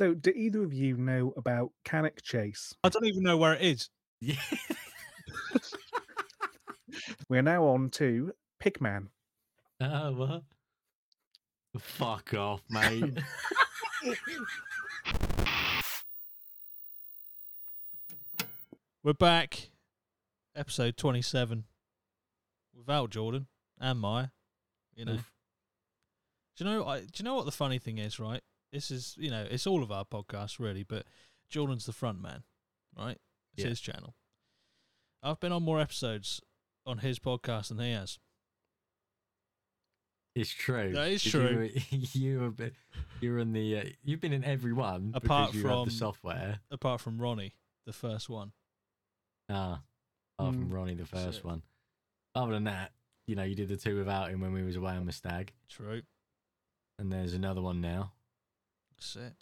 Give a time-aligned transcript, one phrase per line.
[0.00, 2.74] So, do either of you know about Cannock Chase?
[2.82, 3.90] I don't even know where it is.
[4.22, 4.40] Yeah.
[7.28, 8.32] We're now on to
[8.64, 9.08] Pigman.
[9.78, 10.42] Oh, what?
[11.78, 13.18] Fuck off, mate.
[19.02, 19.68] We're back.
[20.56, 21.64] Episode 27.
[22.74, 23.48] Without Jordan
[23.78, 24.28] and Maya.
[24.94, 25.12] You know.
[25.12, 25.30] Oof.
[26.56, 28.40] Do you know I, do you know what the funny thing is, right?
[28.72, 31.06] This is, you know, it's all of our podcasts really, but
[31.48, 32.44] Jordan's the front man,
[32.96, 33.18] right?
[33.54, 33.70] It's Yeah.
[33.70, 34.14] his channel.
[35.22, 36.40] I've been on more episodes
[36.86, 38.18] on his podcast than he has.
[40.34, 40.92] It's true.
[40.92, 41.40] That is 'cause true.
[41.40, 42.74] You, were- you were, bit-
[43.20, 43.78] you're in the.
[43.78, 46.60] Uh, you've been in every one Apart you from- the software.
[46.70, 48.52] Apart from Ronnie, the first one.
[49.48, 49.82] Ah,
[50.38, 50.72] apart from Mm.
[50.72, 51.44] Ronnie, the first it.
[51.44, 51.62] one.
[52.36, 52.92] Other than that,
[53.26, 55.52] you know, you did the two without him when we was away on the stag,
[55.68, 56.02] True.
[56.98, 58.12] and there's another one now.
[59.00, 59.32] That's it.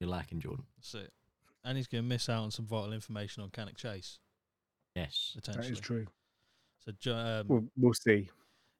[0.00, 0.64] You're lacking, Jordan.
[0.78, 1.12] That's it.
[1.64, 4.18] And he's going to miss out on some vital information on Cannock Chase,
[4.94, 5.32] Yes.
[5.34, 5.66] potentially.
[5.68, 6.06] That is true.
[6.84, 8.30] So Jo- um, We'll, we'll see.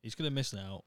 [0.02, 0.84] he's going to miss out.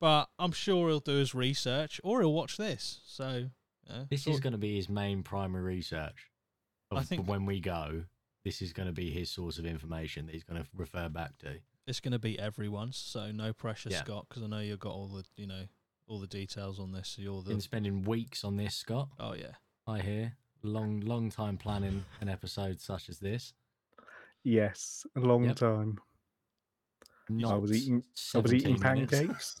[0.00, 3.00] But I'm sure he'll do his research or he'll watch this.
[3.06, 3.50] So,
[3.88, 6.30] yeah, This sort- is going to be his main primary research.
[6.90, 8.04] Of I think- when we go,
[8.44, 11.38] this is going to be his source of information that he's going to refer back
[11.38, 11.60] to.
[11.86, 12.96] it's going to be everyone's.
[12.96, 14.00] So no pressure, Yeah.
[14.02, 15.64] Scott, because I know you've got all the you know
[16.06, 17.16] all the details on this.
[17.18, 19.08] You're the Been spending weeks on this, Scott.
[19.18, 19.52] oh yeah,
[19.86, 23.52] I hear long, long time planning an episode such as this.
[24.42, 25.56] Yes, a long Yep.
[25.56, 25.98] time.
[27.30, 28.04] Not I was eating.
[28.34, 29.12] I was eating 17 minutes.
[29.18, 29.60] pancakes.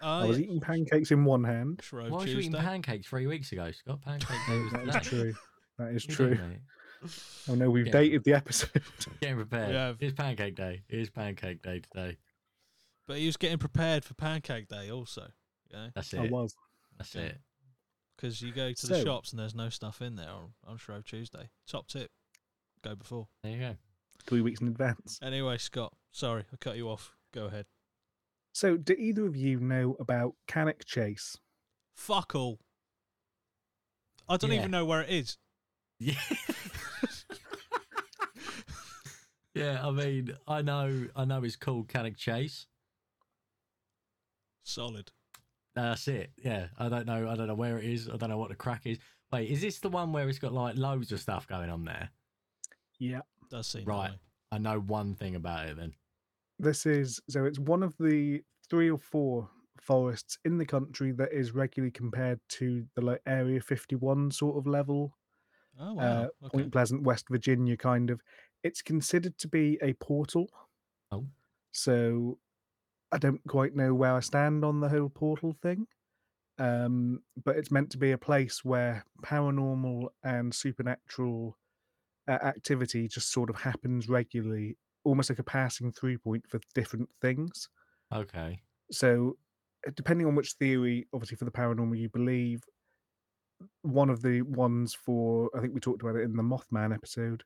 [0.00, 1.80] oh, I was eating pancakes in one hand.
[1.82, 4.00] Shrove Why was you eating pancakes three weeks ago, Scott?
[4.02, 4.98] Pancake day was today.
[4.98, 5.34] is true.
[5.78, 6.28] That is What are true.
[6.28, 6.58] you doing, mate?
[7.50, 7.92] I know we've Yeah.
[7.92, 8.80] dated the episode.
[9.20, 9.72] Getting prepared.
[9.72, 9.92] Yeah.
[9.98, 10.82] It's pancake day.
[10.88, 12.16] It is pancake day today.
[13.06, 15.28] But he was getting prepared for Pancake Day also.
[15.70, 16.54] Yeah, That's I was.
[16.98, 17.22] That's Yeah.
[17.22, 17.40] it.
[18.16, 20.76] because you go to the So- shops and there's no stuff in there on, on
[20.78, 21.50] Shrove Tuesday.
[21.66, 22.10] Top tip,
[22.82, 23.28] go before.
[23.42, 23.76] There you go.
[24.24, 25.18] Three weeks in advance.
[25.22, 27.16] Anyway, Scott, sorry I cut you off.
[27.32, 27.66] Go ahead.
[28.52, 31.38] So, do either of you know about Cannock Chase?
[31.96, 32.60] Fuck all.
[34.28, 34.58] I don't Yeah.
[34.58, 35.38] even know where it is.
[35.98, 36.20] Yeah.
[39.54, 42.66] yeah, I mean, I know, I know it's called Cannock Chase.
[44.62, 45.10] Solid.
[45.74, 46.30] That's it.
[46.44, 47.28] Yeah, I don't know.
[47.30, 48.08] I don't know where it is.
[48.08, 48.98] I don't know what the crack is.
[49.32, 52.10] Wait, is this the one where it's got like loads of stuff going on there?
[52.98, 53.20] Yeah.
[53.50, 54.12] Does seem Right.
[54.50, 55.92] I know one thing about it then.
[56.58, 59.48] This is so it's one of the three or four
[59.80, 64.66] forests in the country that is regularly compared to the like Area 51 sort of
[64.66, 65.16] level,
[65.80, 66.02] Oh wow.
[66.02, 66.58] uh, okay.
[66.58, 68.20] Point Pleasant, West Virginia kind of.
[68.62, 70.46] It's considered to be a portal.
[71.10, 71.24] Oh.
[71.72, 72.38] So
[73.12, 75.86] I don't quite know where I stand on the whole portal thing.
[76.58, 81.56] Um, but it's meant to be a place where paranormal and supernatural
[82.28, 87.08] uh, activity just sort of happens regularly, almost like a passing through point for different
[87.20, 87.68] things.
[88.14, 88.60] Okay.
[88.90, 89.36] So,
[89.86, 92.62] uh, depending on which theory, obviously for the paranormal you believe,
[93.82, 97.44] one of the ones for I think we talked about it in the Mothman episode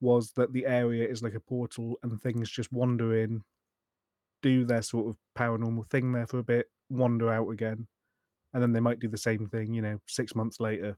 [0.00, 3.42] was that the area is like a portal and things just wander in,
[4.42, 7.86] do their sort of paranormal thing there for a bit, wander out again,
[8.52, 10.96] and then they might do the same thing, you know, six months later.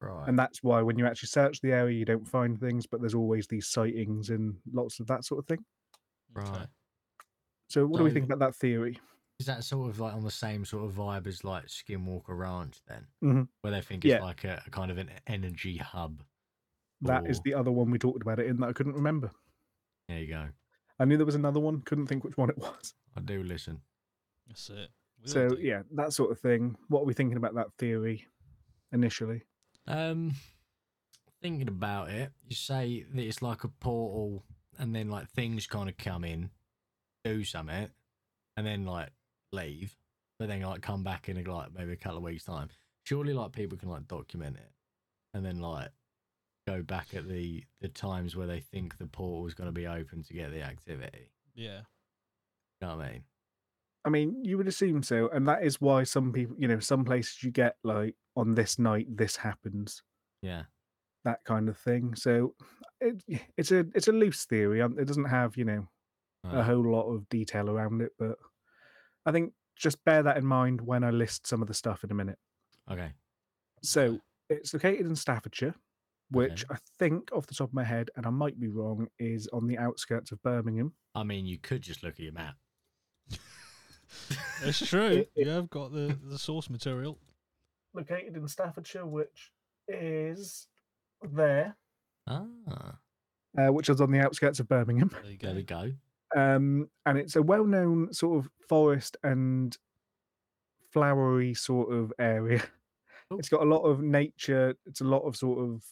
[0.00, 0.26] Right.
[0.28, 3.14] And that's why when you actually search the area, you don't find things, but there's
[3.14, 5.64] always these sightings and lots of that sort of thing.
[6.34, 6.66] Right.
[7.68, 8.98] So, what do we think about that theory?
[9.38, 12.80] Is that sort of like on the same sort of vibe as like Skinwalker Ranch
[12.86, 13.06] then?
[13.22, 13.48] Mhm.
[13.60, 14.22] Where they think it's Yeah.
[14.22, 16.22] like a, a kind of an energy hub.
[17.00, 19.30] That is or- the other one we talked about it in that I couldn't remember.
[20.08, 20.48] There you go.
[21.02, 22.94] I knew there was another one, couldn't think which one it was.
[23.16, 23.80] I do listen.
[24.46, 24.88] That's it.
[25.20, 25.58] We So do.
[25.60, 26.76] yeah, that sort of thing.
[26.86, 28.28] What are we thinking about that theory
[28.92, 29.42] initially?
[29.88, 30.34] Um,
[31.42, 34.44] thinking about it, you say that it's like a portal,
[34.78, 36.50] and then like things kind of come in,
[37.24, 37.88] do something,
[38.56, 39.08] and then like
[39.50, 39.96] leave,
[40.38, 42.68] but then like come back in like maybe a couple of weeks time.
[43.02, 44.70] Surely, like people can like document it,
[45.34, 45.88] and then like
[46.66, 49.86] go back at the the times where they think the portal is going to be
[49.86, 51.30] open to get the activity.
[51.54, 51.80] yeah.
[52.80, 53.22] You know what I mean?
[54.04, 57.04] I mean, you would assume so, and that is why some people, you know, some
[57.04, 60.02] places you get like on this night this happens,
[60.42, 60.64] Yeah.
[61.24, 62.16] that kind of thing.
[62.16, 62.54] So
[63.00, 63.22] it,
[63.56, 64.82] it's a it's a loose theory.
[64.82, 65.88] um, It doesn't have you know
[66.44, 68.36] a Uh, whole lot of detail around it, but
[69.24, 72.10] I think just bear that in mind when I list some of the stuff in
[72.10, 72.38] a minute.
[72.90, 73.12] okay.
[73.82, 74.18] So
[74.48, 75.74] it's located in Staffordshire,
[76.32, 76.74] which Okay.
[76.74, 79.66] I think off the top of my head, and I might be wrong, is on
[79.66, 80.92] the outskirts of Birmingham.
[81.14, 82.56] I mean, you could just look at your map.
[84.64, 85.06] It's true.
[85.08, 87.18] It- you have got the, the source material.
[87.94, 89.52] located in Staffordshire, which
[89.88, 90.68] is
[91.22, 91.76] there,
[92.26, 92.44] Ah,
[93.58, 95.10] uh, which is on the outskirts of Birmingham.
[95.22, 95.46] There you go.
[95.48, 95.92] there we go.
[96.34, 99.76] Um, and it's a well-known sort of forest and
[100.90, 102.62] flowery sort of area.
[103.30, 103.38] Oh.
[103.38, 104.74] It's got a lot of nature.
[104.86, 105.82] It's a lot of sort of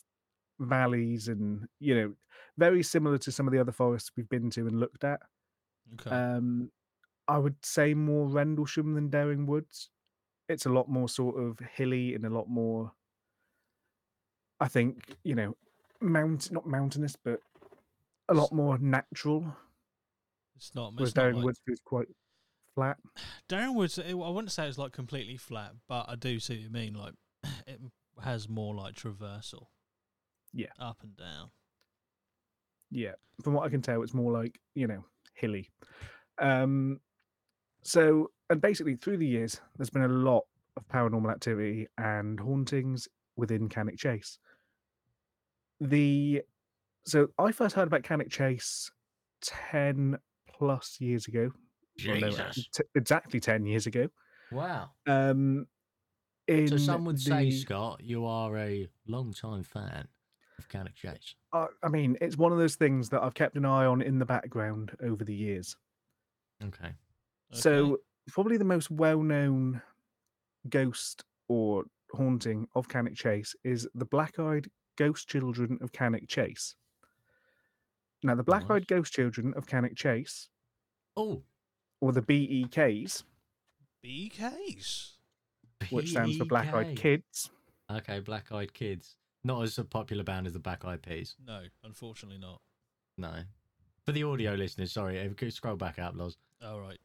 [0.61, 2.12] valleys, and you know,
[2.59, 5.21] very similar to some of the other forests we've been to and looked at.
[5.95, 6.11] Okay.
[6.11, 6.71] Um,
[7.27, 9.91] I would say more Rendlesham than Dering Woods.
[10.49, 12.93] It's a lot more sort of hilly and a lot more.
[14.61, 15.57] I think you know,
[16.01, 17.41] mount not mountainous, but
[18.29, 19.57] a lot more natural.
[20.57, 20.95] it's not.
[20.95, 22.09] Whereas Dering like, Woods is quite
[22.75, 22.99] flat.
[23.49, 23.99] Darren Woods.
[23.99, 26.95] I wouldn't say it's like completely flat, but I do see what you mean.
[26.95, 27.15] Like
[27.67, 27.81] it
[28.23, 29.67] has more like traversal.
[30.52, 30.69] Yeah.
[30.79, 31.50] Up and down.
[32.91, 33.12] Yeah,
[33.43, 35.05] from what I can tell, it's more like you know
[35.35, 35.70] hilly.
[36.38, 37.00] Um,
[37.82, 40.44] so and basically through the years, there's been a lot
[40.76, 44.38] of paranormal activity and hauntings within Cannock Chase.
[45.81, 46.43] The
[47.06, 48.91] so I first heard about Cannock Chase
[49.41, 50.19] ten
[50.52, 51.50] plus years ago.
[52.06, 52.69] Well, no, Jesus.
[52.75, 54.08] t- exactly ten years ago.
[54.50, 54.91] Wow.
[55.06, 55.67] Um,
[56.49, 60.08] in So some would say, Scott, you are a long-time fan
[60.61, 61.35] of Cannock Chase.
[61.53, 64.19] I I mean, it's one of those things that I've kept an eye on in
[64.19, 65.77] the background over the years.
[66.62, 66.85] Okay.
[66.87, 66.95] Okay.
[67.53, 67.99] So
[68.29, 69.81] probably the most well-known
[70.69, 76.75] ghost or haunting of Cannock Chase is the black-eyed ghost children of Cannock Chase.
[78.23, 78.87] Now, the black-eyed Nice.
[78.87, 80.49] ghost children of Cannock Chase,
[81.17, 81.43] Oh,
[82.01, 83.25] or the BEKs,
[84.05, 85.12] BEKs?
[85.91, 87.51] which stands for Black-Eyed Kids,
[87.91, 89.17] Okay, Black Eyed Kids.
[89.45, 91.35] Not as a popular band as the Black Eyed Peas.
[91.47, 92.61] No, unfortunately not.
[93.17, 93.33] No.
[94.05, 96.37] For the audio listeners, sorry, if you scroll back up, Loz.
[96.65, 96.99] All right.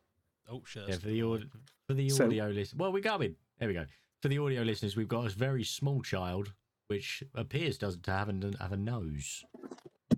[0.49, 0.87] Oh shit.
[0.87, 1.47] Yeah, for the not audio,
[1.87, 2.75] for the So- audio listeners.
[2.75, 3.35] Well, we're going.
[3.59, 3.85] There we go.
[4.21, 6.53] For the audio listeners, we've got a very small child,
[6.87, 9.43] which appears doesn't to have a, have a nose.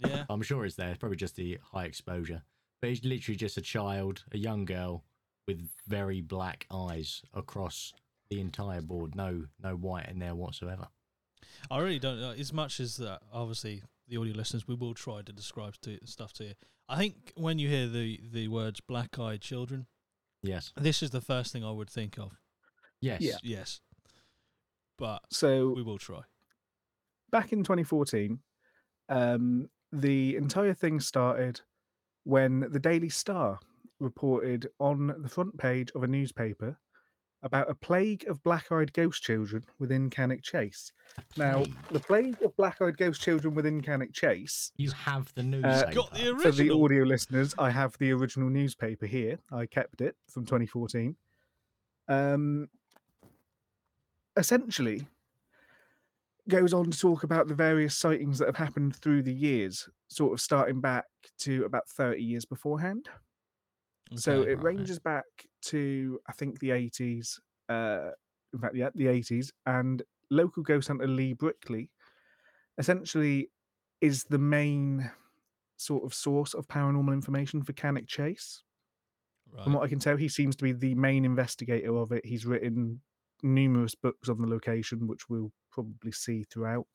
[0.05, 0.25] Yeah.
[0.29, 0.89] I'm sure it's there.
[0.89, 2.43] It's probably just the high exposure.
[2.81, 5.03] But it's literally just a child, a young girl
[5.47, 7.93] with very black eyes across
[8.29, 9.15] the entire board.
[9.15, 10.87] No, no white in there whatsoever.
[11.71, 12.31] I really don't know.
[12.31, 16.33] As much as that, obviously, the audio listeners, we will try to describe to, stuff
[16.33, 16.53] to you.
[16.89, 19.87] I think when you hear the, the words black eyed children,
[20.43, 20.71] Yes.
[20.77, 22.31] this is the first thing I would think of.
[23.01, 23.21] Yes.
[23.21, 23.37] Yeah.
[23.43, 23.81] Yes.
[24.97, 26.21] But So we will try.
[27.31, 28.39] back in 2014,
[29.09, 31.61] um, the entire thing started
[32.23, 33.59] when the Daily Star
[33.99, 36.77] reported on the front page of a newspaper
[37.43, 40.91] about a plague of black-eyed ghost children within Cannock Chase.
[41.35, 41.75] Now, Plague.
[41.91, 44.71] the plague of black-eyed ghost children within Cannock Chase.
[44.77, 45.63] You have the news.
[45.93, 49.39] Got the For the audio listeners, I have the original newspaper here.
[49.51, 51.15] I kept it from 2014.
[52.09, 52.69] Um,
[54.35, 55.07] essentially,
[56.47, 60.33] goes on to talk about the various sightings that have happened through the years, sort
[60.33, 61.05] of starting back
[61.39, 63.09] to about 30 years beforehand.
[64.15, 64.63] So it right.
[64.63, 65.25] ranges back
[65.63, 67.39] to I think the 80s.
[67.69, 68.11] Uh,
[68.53, 70.01] in fact, yeah, the 80s, and
[70.31, 71.89] local ghost hunter Lee Brickley
[72.77, 73.49] essentially
[74.01, 75.09] is the main
[75.77, 78.63] sort of source of paranormal information for Cannock Chase.
[79.63, 82.25] From what I can tell, he seems to be the main investigator of it.
[82.25, 83.01] He's written
[83.41, 86.85] numerous books on the location, which we'll probably see throughout.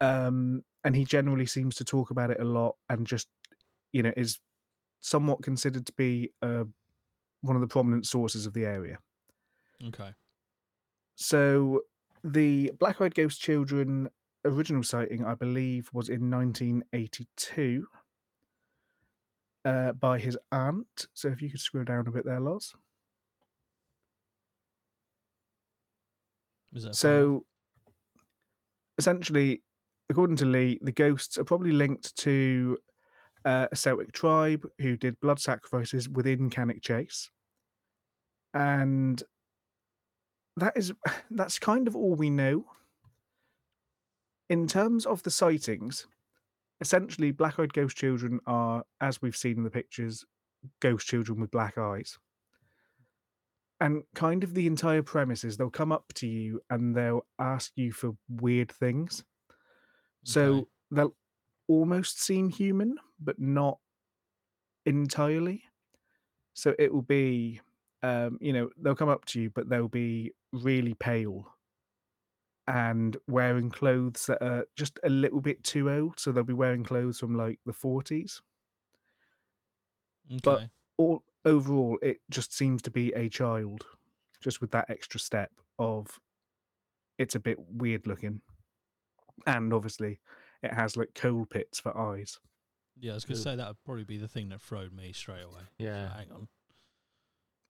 [0.00, 3.28] Um, and he generally seems to talk about it a lot and just,
[3.92, 4.38] you know, is
[5.04, 6.64] somewhat considered to be uh,
[7.42, 8.98] one of the prominent sources of the area.
[9.88, 10.10] Okay.
[11.14, 11.82] So
[12.24, 14.08] the Black Eyed Ghost Children
[14.46, 17.86] original sighting, I believe, was in 1982
[19.66, 21.06] uh, by his aunt.
[21.12, 22.40] So if you could scroll down a bit there,
[26.84, 26.94] that?
[26.94, 27.44] So
[28.96, 29.62] essentially,
[30.08, 32.78] according to Lee, the ghosts are probably linked to
[33.44, 37.30] uh, a Celtic tribe who did blood sacrifices within Cannock Chase.
[38.52, 39.22] And
[40.56, 40.92] that is
[41.30, 42.64] that's kind of all we know.
[44.50, 46.06] In terms of the sightings,
[46.80, 50.24] essentially black-eyed ghost children are, as we've seen in the pictures,
[50.80, 52.18] ghost children with black eyes.
[53.80, 57.72] And kind of the entire premise is they'll come up to you and they'll ask
[57.74, 59.24] you for weird things.
[60.24, 61.14] So they'll
[61.68, 63.78] almost seem human, but not
[64.86, 65.64] entirely.
[66.54, 67.60] So it will be,
[68.02, 71.52] um, you know, they'll come up to you, but they'll be really pale
[72.66, 76.18] and wearing clothes that are just a little bit too old.
[76.18, 78.40] So they'll be wearing clothes from like the 40s.
[80.30, 80.38] Okay.
[80.42, 83.84] but- All overall, it just seems to be a child,
[84.40, 86.20] just with that extra step of
[87.18, 88.42] it's a bit weird looking,
[89.46, 90.20] and obviously
[90.64, 92.38] it has like coal pits for eyes.
[92.98, 95.42] Yeah, I was gonna say that would probably be the thing that throwed me straight
[95.42, 95.62] away.
[95.78, 96.14] Yeah.
[96.16, 96.48] Hang on,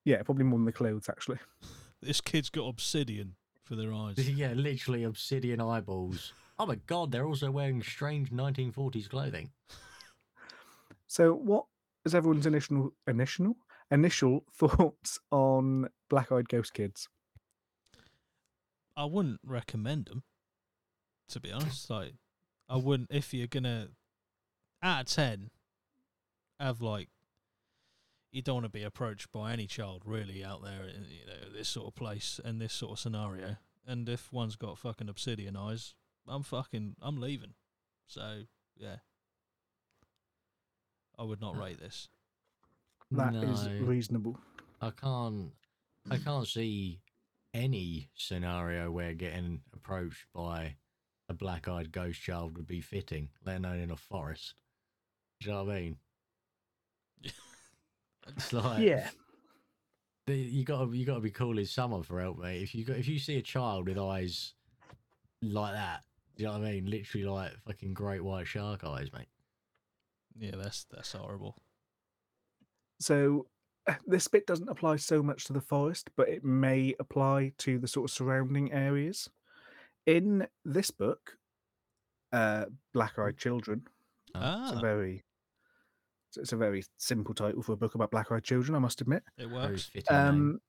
[0.04, 1.38] Yeah, probably more than the clothes actually.
[2.02, 4.18] this kid's got obsidian for their eyes.
[4.28, 6.32] Yeah, literally obsidian eyeballs.
[6.56, 9.50] Oh my god, they're also wearing strange 1940s clothing.
[11.08, 11.64] So, what
[12.04, 13.56] is everyone's initial initial
[13.90, 17.08] initial thoughts on Black Eyed Ghost Kids?
[18.96, 20.22] I wouldn't recommend them,
[21.30, 21.90] to be honest.
[21.90, 22.14] Like,
[22.74, 23.88] I wouldn't if you're gonna
[24.82, 25.50] out of ten
[26.58, 27.08] have like
[28.32, 31.52] you don't want to be approached by any child really out there in you know
[31.56, 33.56] this sort of place and this sort of scenario.
[33.86, 35.94] And if one's got fucking obsidian eyes,
[36.26, 37.54] I'm fucking I'm leaving.
[38.08, 38.42] So
[38.76, 38.96] yeah,
[41.18, 42.08] I would not rate this.
[43.12, 43.84] That is No.
[43.86, 44.36] reasonable.
[44.80, 45.52] I can't
[46.10, 47.00] I can't see
[47.54, 50.76] any scenario where getting approached by
[51.28, 54.54] a black eyed ghost child would be fitting, let alone in a forest.
[55.40, 55.96] Do you know what I mean?
[58.26, 59.10] It's like yeah,
[60.26, 62.62] the- you gotta you gotta be calling someone for help, mate.
[62.62, 64.54] If you got if you see a child with eyes
[65.42, 66.04] like that,
[66.36, 66.86] do you know what I mean?
[66.86, 69.28] Literally like fucking great white shark eyes, mate.
[70.38, 71.56] Yeah, that's that's horrible.
[72.98, 73.46] So
[74.06, 77.88] this bit doesn't apply so much to the forest, but it may apply to the
[77.88, 79.28] sort of surrounding areas.
[80.06, 81.38] In this book,
[82.32, 83.82] uh, Black Eyed Children,
[84.28, 85.24] it's Ah, a very
[86.36, 89.22] it's a very simple title for a book about black eyed children, I must admit.
[89.38, 89.88] it works.
[90.10, 90.60] Um,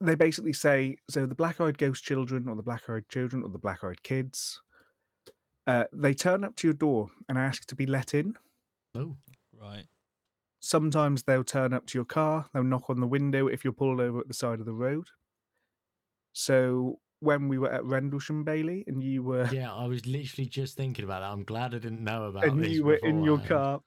[0.00, 3.50] they basically say so the black eyed ghost children, or the black eyed children, or
[3.50, 4.60] the black eyed kids,
[5.66, 8.34] uh, they turn up to your door and ask to be let in.
[8.94, 9.16] Oh,
[9.52, 9.86] Right.
[10.60, 14.00] Sometimes they'll turn up to your car, they'll knock on the window if you're pulled
[14.00, 15.08] over at the side of the road.
[16.32, 20.76] So when we were at Rendlesham Bailey and you were yeah, I was literally just
[20.76, 21.32] thinking about that.
[21.32, 23.80] I'm glad I didn't know about and you were in your car.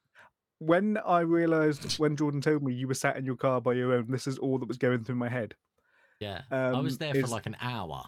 [0.60, 3.93] When I realised when Jordan told me you were sat in your car by your
[3.93, 5.55] own, this is all that was going through my head.
[6.19, 8.03] Yeah, I was um, there for like an hour.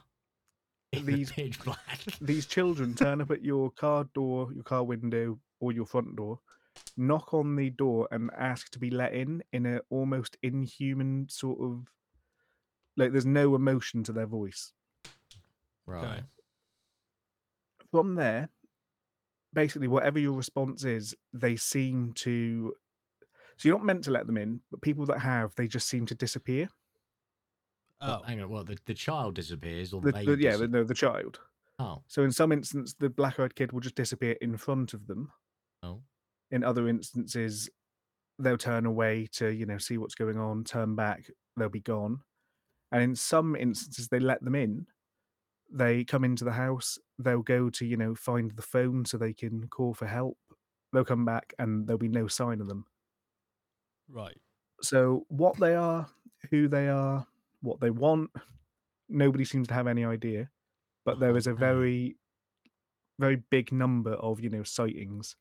[0.91, 1.77] These- the.
[2.19, 6.39] These children turn up at your car door, your car window, or your front door,
[6.97, 11.61] knock on the door and ask to be let in in a almost inhuman sort
[11.61, 11.87] of
[12.97, 14.73] like there's no emotion to their voice.
[15.85, 16.23] Right.
[17.91, 18.49] From there,
[19.53, 22.73] basically whatever your response is, they seem to
[23.57, 26.05] so you're not meant to let them in, but people that have, they just seem
[26.07, 26.67] to disappear.
[27.99, 28.49] Oh, hang on.
[28.49, 30.25] What the, the child disappears or The, they?
[30.25, 31.39] the- yeah, dis- the, no, the child.
[31.77, 35.31] oh, So in some instance, the black-eyed kid will just disappear in front of them.
[35.83, 36.01] oh,
[36.49, 37.69] In other instances,
[38.39, 42.21] they'll turn away to you know see what's going on, turn back, they'll be gone.
[42.91, 44.87] And in some instances, they let them in.
[45.71, 46.99] They come into the house.
[47.17, 50.37] They'll go to you know find the phone so they can call for help.
[50.93, 52.85] They'll come back and there'll be no sign of them.
[54.09, 54.37] right.
[54.81, 56.07] So what they are,
[56.49, 57.27] who they are,
[57.61, 58.31] what they want,
[59.09, 60.49] nobody seems to have any idea.
[61.05, 62.17] But there Oh, a very,
[63.19, 65.35] very big number of you know sightings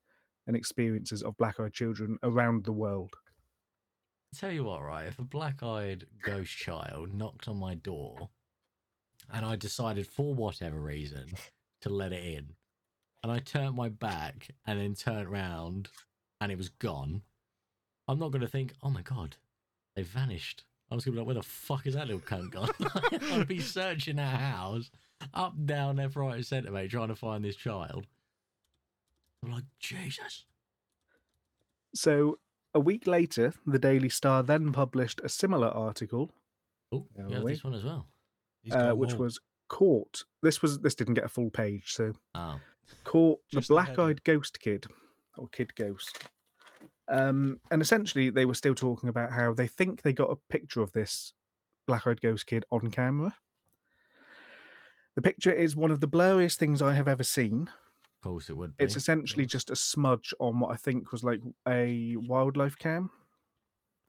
[0.47, 3.15] and experiences of black-eyed children around the world.
[4.35, 5.07] tell you what, right?
[5.07, 8.31] If a black-eyed ghost child knocked on my door,
[9.33, 11.27] and I decided for whatever reason
[11.83, 12.55] to let it in,
[13.23, 15.89] and I turned my back and then turned round,
[16.41, 17.23] and it was gone,
[18.09, 19.37] I'm not going to think, "Oh my god,
[19.95, 22.51] they vanished." I was going to be like, "Where the fuck is that little cunt
[22.51, 22.71] gone?"
[23.33, 24.91] I'd be searching our house
[25.35, 28.07] up, down, left, right, and centre, mate, trying to find this child.
[29.43, 30.45] I'm like, Jesus.
[31.95, 32.39] So
[32.75, 36.31] a week later, the Daily Star then published a similar article,
[36.93, 38.07] Oh, Yeah, yeah, this one as well.
[38.63, 39.25] He's uh, which more.
[39.25, 40.25] was caught.
[40.43, 42.61] This was this didn't get a full page, so Oh,
[43.05, 44.87] caught the Just the black-eyed ghost kid
[45.37, 46.19] or kid ghost.
[47.09, 50.81] Um, and essentially, they were still talking about how they think they got a picture
[50.81, 51.33] of this
[51.87, 53.35] black-eyed ghost kid on camera.
[55.17, 57.69] The picture is one of the blurriest things I have ever seen.
[57.69, 58.85] of course it would be.
[58.85, 63.11] It's essentially just a smudge on what I think was like a wildlife cam.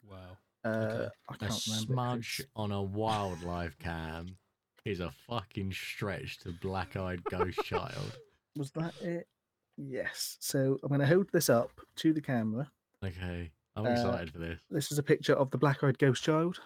[0.07, 0.37] wow.
[0.63, 1.07] Uh, Okay.
[1.29, 1.93] I A can't remember.
[1.93, 4.37] smudge on a wildlife cam
[4.85, 8.17] is a fucking stretch to black eyed ghost child.
[8.57, 9.27] Was that it?
[9.77, 10.37] Yes.
[10.39, 12.69] So I'm going to hold this up to the camera.
[13.03, 14.59] Okay, I'm Uh, excited for this.
[14.69, 16.59] This is a picture of the black-eyed ghost child.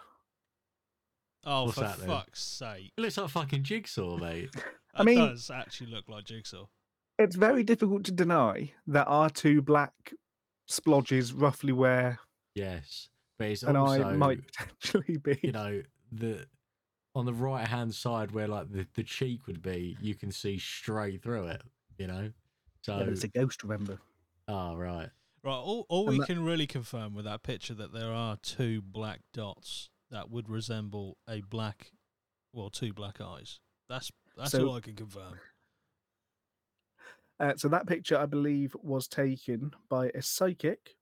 [1.46, 2.08] Oh, What's for that then?
[2.08, 2.92] fuck's sake!
[2.98, 4.50] It looks like a fucking jigsaw, mate.
[4.96, 6.66] I That mean- does actually look like Jigsaw.
[7.20, 9.94] It's very difficult to deny that our two black
[10.70, 12.20] splodges roughly where
[12.56, 15.40] yes, but it's and also I might potentially be.
[15.44, 16.46] you know the
[17.16, 20.58] on the right hand side where like the, the cheek would be, you can see
[20.58, 21.62] straight through it.
[21.98, 22.32] You know.
[22.82, 24.00] So Yeah, it's a ghost, remember?
[24.48, 25.10] oh right.
[25.44, 28.36] Right, all, all And we that- can really confirm with that picture that there are
[28.42, 31.92] two black dots that would resemble a black,
[32.52, 33.60] well, two black eyes.
[33.88, 35.36] That's that's So- all I can confirm.
[37.40, 40.96] Uh, so that picture, I believe, was taken by a psychic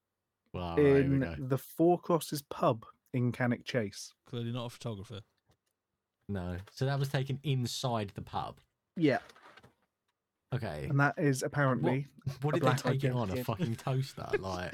[0.54, 4.14] Well, in the Four Crosses pub in Cannock Chase.
[4.28, 5.22] Clearly not a photographer.
[6.30, 8.60] No, so that was taken inside the pub.
[8.96, 9.20] Yeah,
[10.54, 10.86] Okay.
[10.90, 12.08] and that is apparently,
[12.42, 13.32] What a did they black-eyed take it on?
[13.32, 14.28] A fucking toaster?
[14.40, 14.74] Like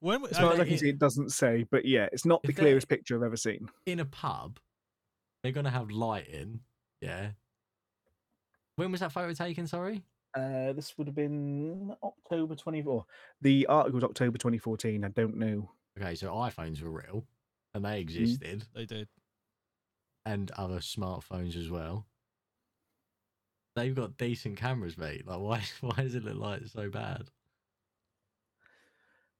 [0.00, 2.26] When we- as far as I can it- see, it doesn't say, but yeah, it's
[2.26, 3.68] not the clearest picture I've ever seen.
[3.86, 4.58] in a pub,
[5.42, 6.60] they're gonna have lighting.
[7.00, 7.30] Yeah.
[8.76, 9.66] When was that photo taken?
[9.66, 10.02] Sorry.
[10.36, 13.06] Uh, this would have been October 24.
[13.40, 15.02] The article was October 2014.
[15.02, 15.70] I don't know.
[15.98, 17.26] Okay, so iPhones were real,
[17.74, 18.00] and they Mm.
[18.02, 19.08] existed, they did.
[20.26, 22.04] and other smartphones as well.
[23.76, 25.24] They've got decent cameras, mate.
[25.26, 25.62] Like, why?
[25.80, 27.30] Why does it look like it's so bad?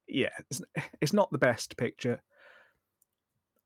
[0.07, 0.63] Yeah, it's,
[1.01, 2.23] it's not the best picture.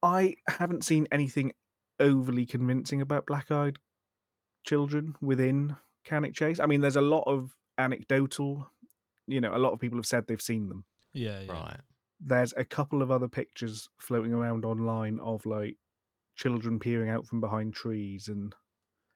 [0.03, 1.53] I haven't seen anything
[1.99, 3.79] overly convincing about black eyed
[4.65, 6.61] children within Cannock Chase.
[6.61, 8.71] I mean, there's a lot of anecdotal,
[9.27, 10.85] you know, a lot of people have said they've seen them.
[11.13, 11.53] Yeah, yeah.
[11.53, 11.81] Right.
[12.21, 15.77] There's a couple of other pictures floating around online of like
[16.37, 18.55] children peering out from behind trees and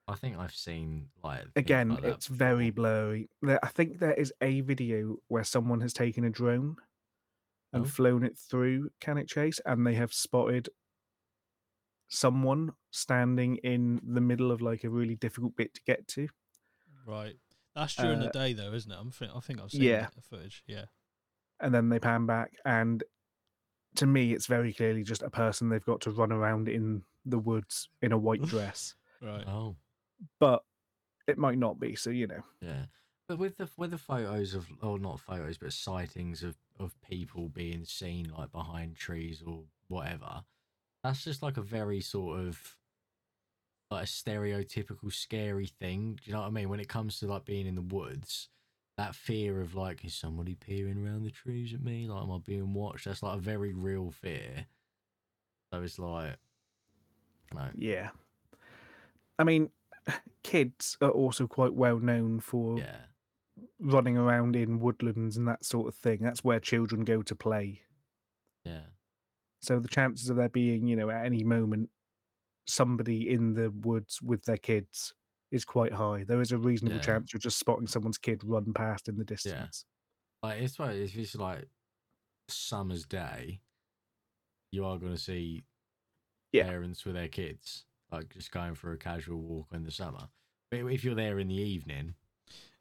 [0.07, 4.13] I think I've seen like again like that it's very blurry there, i think there
[4.13, 6.77] is a video where someone has taken a drone
[7.73, 7.89] and Oh.
[7.89, 10.69] flown it through Cannock Chase and they have spotted
[12.09, 16.29] someone standing in the middle of like a really difficult bit to get to
[17.07, 17.35] Right.
[17.75, 18.97] That's during Uh, the day, though, isn't it?
[18.99, 20.09] I'm think, I think I've seen yeah.
[20.15, 20.63] the footage.
[20.67, 20.85] Yeah.
[21.61, 23.05] and then they pan back and
[23.97, 27.39] to me it's very clearly just a person they've got to run around in the
[27.39, 29.47] woods in a white dress Right.
[29.47, 29.77] Oh,
[30.41, 30.65] but
[31.29, 32.87] it might not be so you know yeah.
[33.29, 37.49] But with the with the photos of, or not photos, but sightings of of people
[37.49, 40.45] being seen like behind trees or whatever,
[41.03, 42.77] that's just like a very sort of
[43.95, 46.19] like a stereotypical scary thing.
[46.23, 46.69] Do you know what I mean?
[46.69, 48.49] When it comes to like being in the woods,
[48.97, 52.07] that fear of like, is somebody peering around the trees at me?
[52.07, 53.07] Like, am I being watched?
[53.07, 54.67] That's like a very real fear.
[55.73, 56.37] So it's like,
[57.55, 58.11] no, yeah
[59.39, 59.71] i mean
[60.43, 62.97] kids are also quite well known for yeah,
[63.79, 66.19] running around in woodlands and that sort of thing.
[66.21, 67.83] That's where children go to play.
[68.65, 68.81] yeah,
[69.61, 71.91] So the chances of there being, you know, at any moment
[72.67, 75.15] somebody in the woods with their kids
[75.51, 76.25] is quite high.
[76.27, 77.03] There is a reasonable Yeah.
[77.03, 79.85] chance you're just spotting someone's kid run past in the distance.
[80.43, 81.69] like it's like if it's like
[82.49, 83.61] summer's day,
[84.73, 85.65] you are going to see
[86.53, 86.65] Yeah.
[86.65, 90.29] parents with their kids like just going for a casual walk in the summer.
[90.71, 92.15] But if you're there in the evening,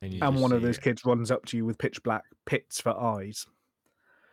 [0.02, 2.24] and, you And one of those it, kids runs up to you with pitch black
[2.46, 3.46] pits for eyes.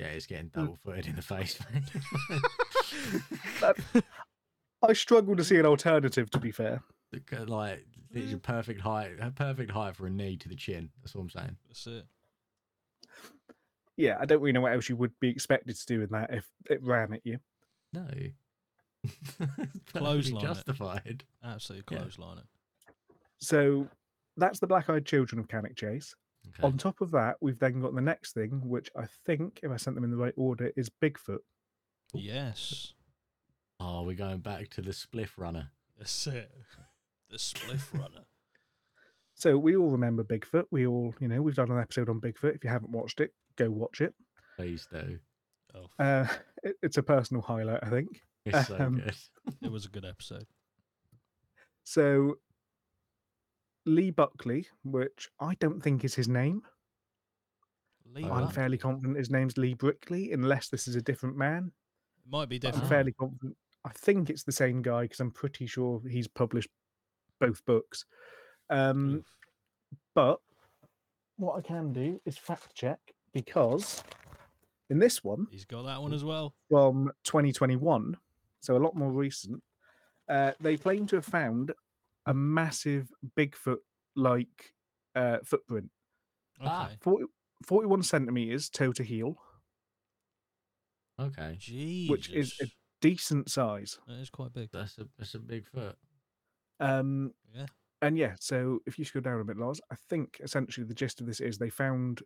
[0.01, 0.53] yeah, it's getting mm.
[0.53, 1.59] double footed in the face.
[3.61, 3.77] That-
[4.83, 6.83] I struggle to see an alternative, to be fair.
[7.47, 8.43] like it's your mm.
[8.43, 10.91] perfect height, a perfect height for a knee to the chin.
[11.03, 11.57] That's what I'm saying.
[11.69, 12.05] That's it.
[13.97, 16.33] Yeah, I don't really know what else you would be expected to do in that
[16.33, 17.39] if it ran at you.
[17.93, 18.07] No,
[19.39, 20.47] Perfectly Clothesline it.
[20.47, 21.25] justified.
[21.45, 21.99] Absolutely Yeah.
[21.99, 22.45] clothesline it.
[23.39, 23.89] So
[24.37, 26.15] that's the black eyed children of Cannock Chase.
[26.49, 26.67] Okay.
[26.67, 29.77] On top of that, we've then got the next thing, which I think, if I
[29.77, 31.41] sent them in the right order, is Bigfoot.
[32.15, 32.95] Yes.
[33.81, 35.71] Oh, we're going back to the spliff runner.
[35.99, 36.51] That's it.
[37.31, 38.25] The spliff runner.
[39.35, 40.65] So we all remember Bigfoot.
[40.71, 42.57] We all, you know, we've done an episode on Bigfoot.
[42.57, 44.13] If you haven't watched it, go watch it.
[44.57, 45.19] Please do.
[45.75, 46.27] Oh, Uh,
[46.63, 48.21] it- it's a personal highlight, I think.
[48.45, 49.15] It's so Um, good.
[49.63, 50.47] it was a good episode.
[51.85, 52.37] So
[53.87, 56.63] Lee Buckley, which I don't think is his name.
[58.13, 58.53] Lee I'm Buck.
[58.53, 61.73] fairly confident his name's Lee Brickley, unless this is a different man.
[62.27, 62.89] It Might be But I'm different.
[62.91, 63.57] Fairly confident.
[63.85, 66.69] I think it's the same guy because I'm pretty sure he's published
[67.41, 68.05] both books.
[68.69, 69.25] Um, Oof.
[70.15, 70.41] but
[71.37, 72.99] what I can do is fact check
[73.33, 74.03] because
[74.91, 76.55] in this one He's got that one as well.
[76.69, 78.17] from 2021,
[78.61, 79.63] so a lot more recent,
[80.29, 81.73] uh, they claim to have found
[82.27, 83.79] a massive Bigfoot
[84.15, 84.75] like
[85.17, 85.91] uh, footprint,
[86.61, 86.69] Okay.
[86.71, 86.91] Ah.
[87.01, 87.25] 40,
[87.65, 89.37] 41 centimeters toe to heel,
[91.19, 92.11] Okay, Jesus.
[92.11, 92.55] which is
[93.01, 93.99] decent size.
[94.07, 94.71] That is quite big.
[94.73, 95.97] that's a that's a big foot.
[96.81, 97.67] Um, Yeah.
[98.03, 101.21] And yeah, so if you scroll down a bit, Lars, I think essentially the gist
[101.21, 102.23] of this is they found,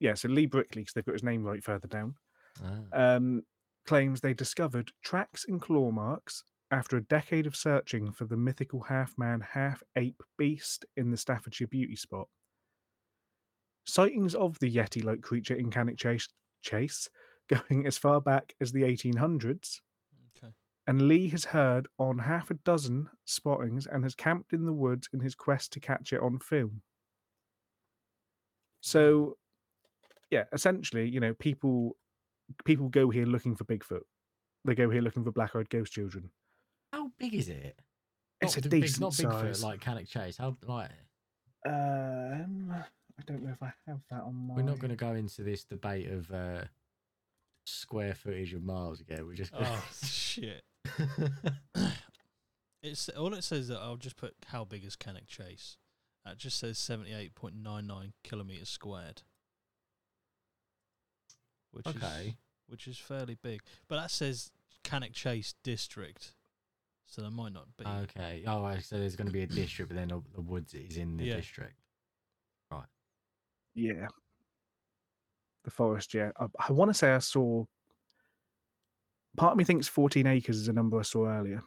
[0.00, 2.16] yeah, so Lee Brickley, because they've got his name right further down,
[2.64, 3.14] Ah.
[3.16, 3.42] um,
[3.86, 8.80] claims they discovered tracks and claw marks after a decade of searching for the mythical
[8.80, 12.26] half man, half ape beast in the Staffordshire beauty spot.
[13.86, 16.28] Sightings of the Yeti like creature in Cannock Chase,
[16.62, 17.08] Chase
[17.48, 19.80] going as far back as the 1800s,
[20.36, 20.52] Okay.
[20.86, 25.08] and Lee has heard on half a dozen spottings and has camped in the woods
[25.12, 26.82] in his quest to catch it on film.
[28.80, 29.36] So,
[30.30, 31.96] yeah, essentially, you know, people
[32.64, 34.02] people go here looking for Bigfoot.
[34.64, 36.30] They go here looking for black-eyed ghost children.
[36.92, 37.78] How big is it?
[38.40, 39.62] It's not a big- decent not Bigfoot size.
[39.64, 40.36] like Cannock Chase.
[40.36, 40.90] How like
[41.66, 42.70] Um,
[43.18, 44.54] I don't know if I have that on my.
[44.54, 46.64] we're not going to go into this debate of uh,
[47.68, 49.26] square footage of miles again.
[49.26, 50.62] We're just Oh shit!
[52.82, 55.76] It's all it says that I'll just put how big is Cannock Chase.
[56.24, 59.22] That just says seventy eight point nine nine kilometers squared,
[61.72, 62.36] which is okay.
[62.68, 63.62] which is fairly big.
[63.88, 64.52] But that says
[64.84, 66.34] Cannock Chase district,
[67.06, 67.84] so there might not be.
[67.86, 68.44] Okay.
[68.46, 70.96] Oh, right, so there's going to be a district, but then the, the woods is
[70.96, 71.36] in the Yeah.
[71.36, 71.80] district.
[72.70, 72.84] Right.
[73.74, 74.06] Yeah.
[75.66, 76.30] The forest, yeah.
[76.40, 77.64] I, I want to say I saw.
[79.36, 81.62] Part of me thinks 14 acres is a number I saw earlier.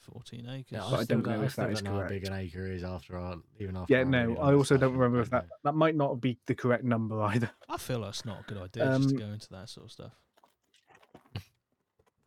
[0.00, 0.66] Fourteen acres.
[0.72, 2.26] Yeah, But I don't don't know I if still that is don't know how big
[2.26, 3.92] an acre is after our even after.
[3.92, 6.54] Yeah, our no, I also don't remember if don't that that might not be the
[6.54, 7.50] correct number either.
[7.68, 9.92] I feel that's not a good idea just to Um, go into that sort of
[9.92, 10.12] stuff.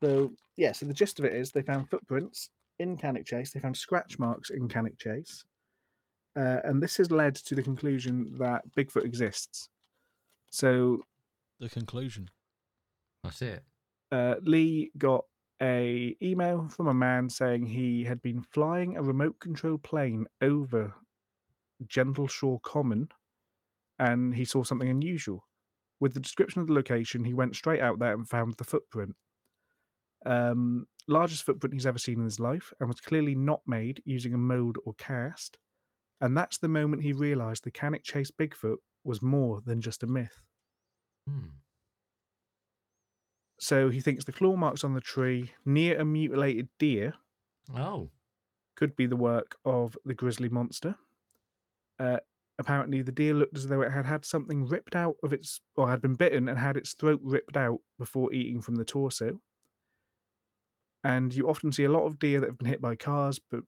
[0.02, 3.52] So yeah, so the gist of it is they found footprints in Cannock Chase.
[3.52, 5.44] They found scratch marks in Cannock Chase,
[6.38, 9.70] uh, and this has led to the conclusion that Bigfoot exists.
[10.54, 11.00] So
[11.60, 12.30] The conclusion.
[13.24, 13.63] That's it.
[14.12, 15.26] uh, Lee got
[15.60, 20.94] a email from a man saying he had been flying a remote control plane over
[21.88, 23.10] Gentleshaw Common,
[23.98, 25.44] and he saw something unusual.
[26.00, 29.16] With the description of the location, he went straight out there and found the footprint.
[30.24, 34.36] Um, largest footprint he's ever seen in his life, and was clearly not made using
[34.36, 35.58] a mold or cast.
[36.22, 40.08] And that's the moment he realised the Cannock Chase Bigfoot was more than just a
[40.08, 40.43] myth.
[41.28, 41.64] Hmm.
[43.60, 47.16] So he thinks the claw marks on the tree near a mutilated deer
[47.74, 48.12] Oh,
[48.76, 50.98] could be the work of the grizzly monster.
[52.00, 52.20] Uh,
[52.60, 55.90] apparently, the deer looked as though it had had something ripped out of its, or
[55.90, 59.40] had been bitten and had its throat ripped out before eating from the torso.
[61.04, 63.64] And you often see a lot of deer that have been hit by cars, but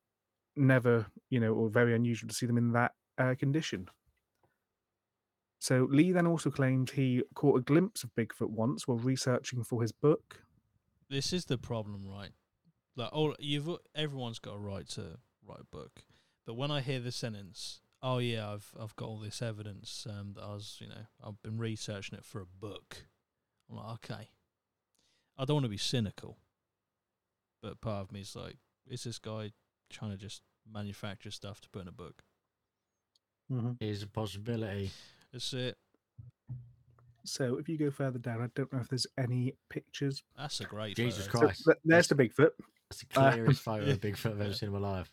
[0.56, 3.89] never, you know, or very unusual to see them in that uh, condition.
[5.60, 9.82] So Lee then also claimed he caught a glimpse of Bigfoot once while researching for
[9.82, 10.41] his book.
[11.10, 12.32] This is the problem, right?
[12.96, 16.04] Like, all you've everyone's got a right to write a book,
[16.46, 20.34] but when I hear the sentence, "Oh yeah, I've I've got all this evidence um,
[20.36, 23.06] that I was, you know, I've been researching it for a book,"
[23.70, 24.30] I'm like, okay,
[25.38, 26.38] I don't want to be cynical,
[27.62, 29.52] but part of me is like, is this guy
[29.89, 30.41] trying to just
[30.72, 32.24] manufacture stuff to put in a book?
[33.80, 34.91] is a possibility.
[35.36, 35.76] That's it.
[37.26, 40.24] So if you go further down, I don't know if there's any pictures.
[40.38, 40.95] That's a great.
[40.95, 41.39] Jesus photo.
[41.39, 41.63] So Christ.
[41.65, 42.52] th- there's the Bigfoot.
[42.89, 45.12] That's the Uh, clearest photo of Bigfoot I've ever seen in my life.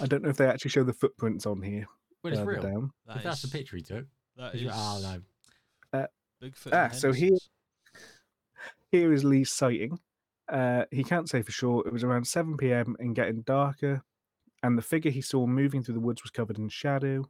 [0.00, 1.86] I don't know if they actually show the footprints on here.
[2.22, 2.62] Well, it's real.
[2.62, 2.92] down.
[3.08, 4.04] That if that's the picture he took,
[4.36, 4.68] That he's is.
[4.68, 5.20] got- oh
[5.92, 6.06] no,
[6.40, 6.70] Bigfoot.
[6.72, 7.38] Ah, so here-
[8.92, 9.98] Here is Lee's sighting.
[10.48, 11.82] Uh, he can't say for sure.
[11.86, 12.94] It was around 7 p.m.
[13.00, 14.02] and getting darker,
[14.62, 17.28] and the figure he saw moving through the woods was covered in shadow.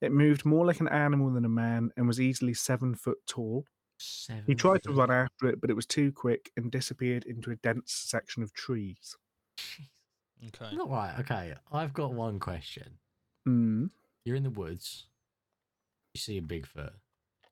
[0.00, 3.66] It moved more like an animal than a man and was easily seven foot tall.
[3.98, 4.44] seven.
[4.46, 7.56] He tried to run after it, but it was too quick and disappeared into a
[7.56, 9.14] dense section of trees.
[10.48, 10.74] Okay.
[10.74, 11.14] Not right.
[11.20, 12.98] Okay, I've got one question.
[13.46, 13.90] Mm.
[14.24, 15.04] You're in the woods.
[16.14, 16.92] You see a Bigfoot.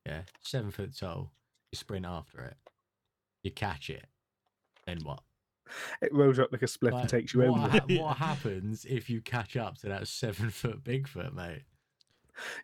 [0.07, 1.33] Yeah, seven foot tall.
[1.71, 2.57] You sprint after it.
[3.43, 4.07] You catch it.
[4.87, 5.21] Then what?
[6.01, 7.69] It rolls up like a split Like, and takes you what, over.
[7.69, 11.63] ha- what happens if you catch up to that seven foot Bigfoot, mate?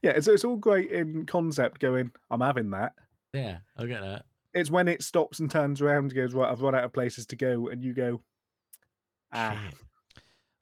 [0.02, 2.94] Yeah, so it's all great in concept going, I'm having that.
[3.32, 4.24] Yeah, I get that.
[4.52, 7.26] It's when it stops and turns around and goes, Right, I've run out of places
[7.26, 8.20] to go, and you go,
[9.32, 9.60] Ah,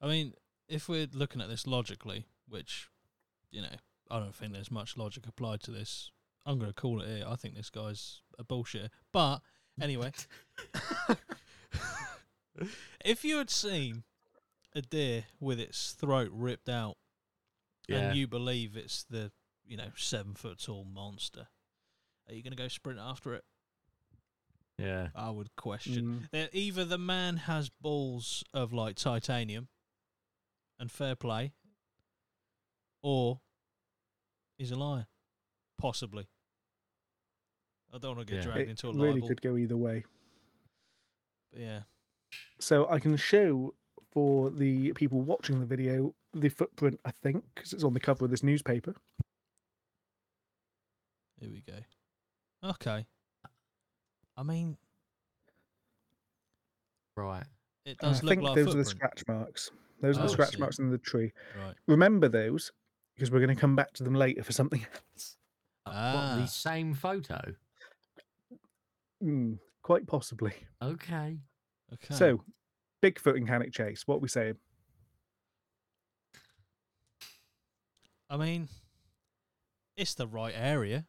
[0.01, 0.33] I mean,
[0.69, 2.89] if we're looking at this logically, which,
[3.51, 3.77] you know,
[4.11, 6.11] I don't think there's much logic applied to this.
[6.45, 7.25] I'm going to call it here.
[7.29, 8.89] I think this guy's a bullshitter.
[9.13, 9.41] But
[9.81, 10.13] anyway,
[13.05, 14.05] if you had seen
[14.75, 16.97] a deer with its throat ripped out
[17.89, 17.99] Yeah.
[17.99, 19.33] and you believe it's the,
[19.67, 21.49] you know, seven foot tall monster,
[22.29, 23.45] are you going to go sprint after it?
[24.79, 25.09] yeah.
[25.15, 26.05] I would question.
[26.05, 29.69] mm, that either the man has balls of like titanium
[30.81, 31.53] and fair play,
[33.03, 33.41] or
[34.59, 35.07] he's a liar,
[35.79, 36.27] possibly.
[37.95, 38.51] I don't want to get Yeah.
[38.53, 39.29] dragged it into a really libel.
[39.29, 40.05] could go either way.
[41.53, 41.81] But yeah.
[42.59, 43.75] So I can show
[44.11, 48.25] for the people watching the video the footprint, I think, because it's on the cover
[48.25, 48.95] of this newspaper.
[51.41, 51.79] Here we go.
[52.71, 53.07] Okay.
[54.37, 54.77] I mean,
[57.17, 57.45] Right.
[57.85, 59.71] it And does I look think like those are the scratch marks.
[60.01, 61.33] Those are Oh, the scratch marks in the tree.
[61.59, 61.75] Right.
[61.87, 62.73] Remember those
[63.15, 64.81] because we're going to come back to them later for something
[65.15, 65.37] else.
[65.85, 66.37] Uh, what, Ah.
[66.41, 67.55] the same photo?
[69.21, 70.55] Hmm, quite possibly.
[70.81, 71.39] Okay.
[71.93, 72.15] Okay.
[72.15, 72.43] So,
[73.03, 74.07] Bigfoot in Cannock Chase.
[74.07, 74.57] What are we saying?
[78.33, 78.69] I mean,
[79.95, 81.07] it's the right area.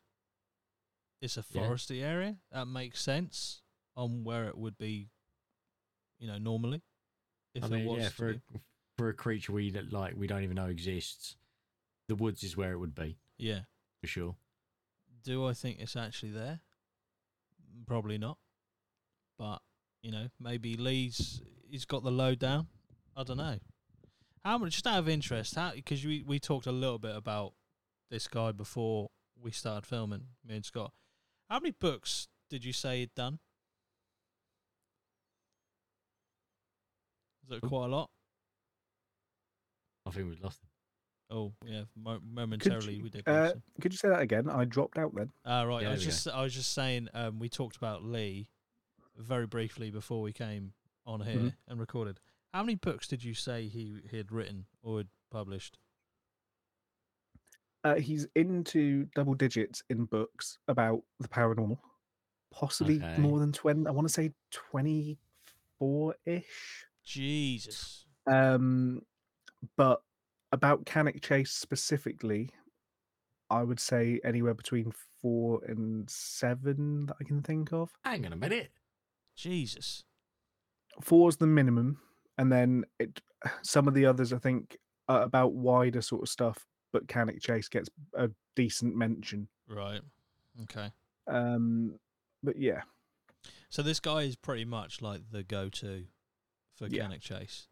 [1.21, 1.61] It's a Yeah.
[1.61, 2.37] foresty area.
[2.51, 3.61] That makes sense
[3.95, 5.09] on where it would be,
[6.19, 6.81] you know, normally.
[7.53, 8.41] If I it mean, was yeah, for a,
[8.97, 11.37] for a creature we don't- like we don't even know exists,
[12.09, 13.63] the woods is where it would be Yeah.
[14.01, 14.35] for sure.
[15.21, 16.61] Do I think it's actually there?
[17.85, 18.37] Probably not.
[19.37, 19.61] But
[20.01, 22.67] you know, maybe Lee's he's got the load down.
[23.15, 23.59] I don't know.
[24.43, 24.71] How much?
[24.73, 25.71] Just out of interest, how?
[25.73, 27.53] Because we we talked a little bit about
[28.09, 29.09] this guy before
[29.41, 30.27] we started filming.
[30.45, 30.91] Me and Scott.
[31.49, 33.39] How many books did you say he'd done?
[37.43, 37.67] Is that Oh.
[37.67, 38.09] quite a lot?
[40.05, 40.69] I think we've lost it.
[41.29, 43.27] Oh yeah, mo- momentarily you- we did.
[43.27, 44.49] Uh, could you say that again?
[44.49, 45.31] I dropped out then.
[45.45, 45.81] Ah, right.
[45.83, 46.11] Yeah, I was there we go.
[46.11, 48.49] just I was just saying um, we talked about Lee
[49.15, 50.73] very briefly before we came
[51.05, 51.55] on here Mhm.
[51.67, 52.19] and recorded.
[52.53, 55.77] How many books did you say he, he had written or had published?
[57.83, 61.77] Uh, he's into double digits in books about the paranormal,
[62.51, 63.17] possibly Okay.
[63.17, 63.87] more than 20.
[63.87, 66.85] I want to say 24 ish.
[67.03, 68.05] Jesus.
[68.31, 69.01] Um,
[69.75, 70.01] but
[70.51, 72.51] about Cannock Chase specifically,
[73.49, 77.91] I would say anywhere between four and seven that I can think of.
[78.05, 78.71] Hang on a minute.
[79.35, 80.03] Jesus.
[81.01, 81.99] Four's the minimum,
[82.37, 83.21] and then it.
[83.61, 84.77] Some of the others I think
[85.09, 89.49] are about wider sort of stuff, but Cannock Chase gets a decent mention.
[89.67, 89.99] Right.
[90.61, 90.91] Okay.
[91.27, 91.97] Um,
[92.41, 92.81] but yeah,
[93.69, 96.05] So this guy is pretty much like the go to
[96.77, 97.01] for Yeah.
[97.03, 97.67] Cannock Chase.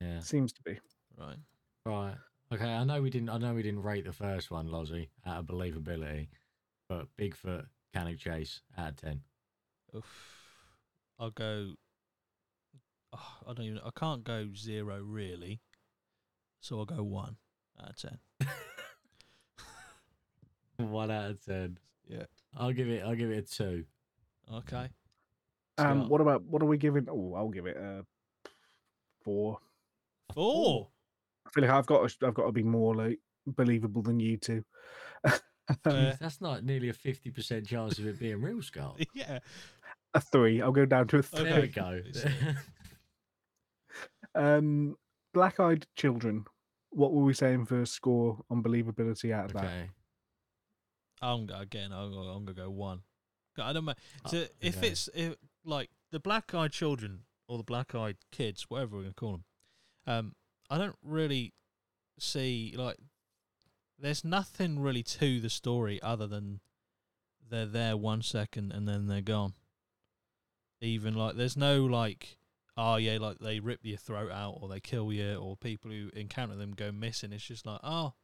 [0.00, 0.20] Yeah.
[0.20, 0.78] seems to be.
[1.18, 1.36] Right.
[1.84, 2.14] Right.
[2.52, 2.72] Okay.
[2.72, 3.28] I know we didn't.
[3.28, 6.28] I know we didn't rate the first one, Lozzie, out of believability,
[6.88, 9.20] but Bigfoot, Cannock Chase, out of ten.
[9.94, 10.06] Oof.
[11.18, 11.72] I'll go.
[13.14, 13.80] Oh, I don't even.
[13.84, 15.60] I can't go zero really.
[16.60, 17.36] So I'll go one
[17.80, 18.18] out of ten.
[20.78, 21.76] One out of ten.
[22.08, 22.24] Yeah.
[22.56, 23.02] I'll give it.
[23.04, 23.84] I'll give it a two.
[24.52, 24.88] Okay.
[25.76, 26.08] Um, Scott?
[26.08, 27.06] what about what are we giving?
[27.10, 28.04] Oh, I'll give it a
[29.24, 29.58] four.
[30.32, 30.88] Four.
[31.46, 34.36] I feel like I've got to, I've got to be more like believable than you
[34.36, 34.64] two.
[35.24, 35.38] Yeah.
[36.20, 39.00] That's not nearly a fifty percent chance of it being real, Scott.
[39.14, 39.40] yeah.
[40.14, 40.62] a three.
[40.62, 41.44] I'll go down to a three.
[41.44, 42.00] There we go.
[44.38, 44.96] It's- Um,
[45.34, 46.46] black-eyed children.
[46.90, 49.64] What were we saying for score on believability out of that?
[49.64, 49.90] okay.
[51.20, 51.92] I'm again.
[51.92, 53.02] I'm, gonna- I'm gonna go one.
[53.58, 53.94] I don't know.
[54.24, 54.88] Uh, So if okay.
[54.88, 59.44] it's if, like the black-eyed children or the black-eyed kids, whatever we're gonna call them,
[60.06, 60.36] um,
[60.70, 61.54] I don't really
[62.18, 62.98] see like.
[64.00, 66.60] There's nothing really to the story other than
[67.50, 69.54] they're there one second and then they're gone.
[70.80, 72.38] Even like, there's no like,
[72.78, 76.10] oh yeah, like they rip your throat out or they kill you or people who
[76.14, 77.32] encounter them go missing.
[77.32, 78.14] It's just like, oh,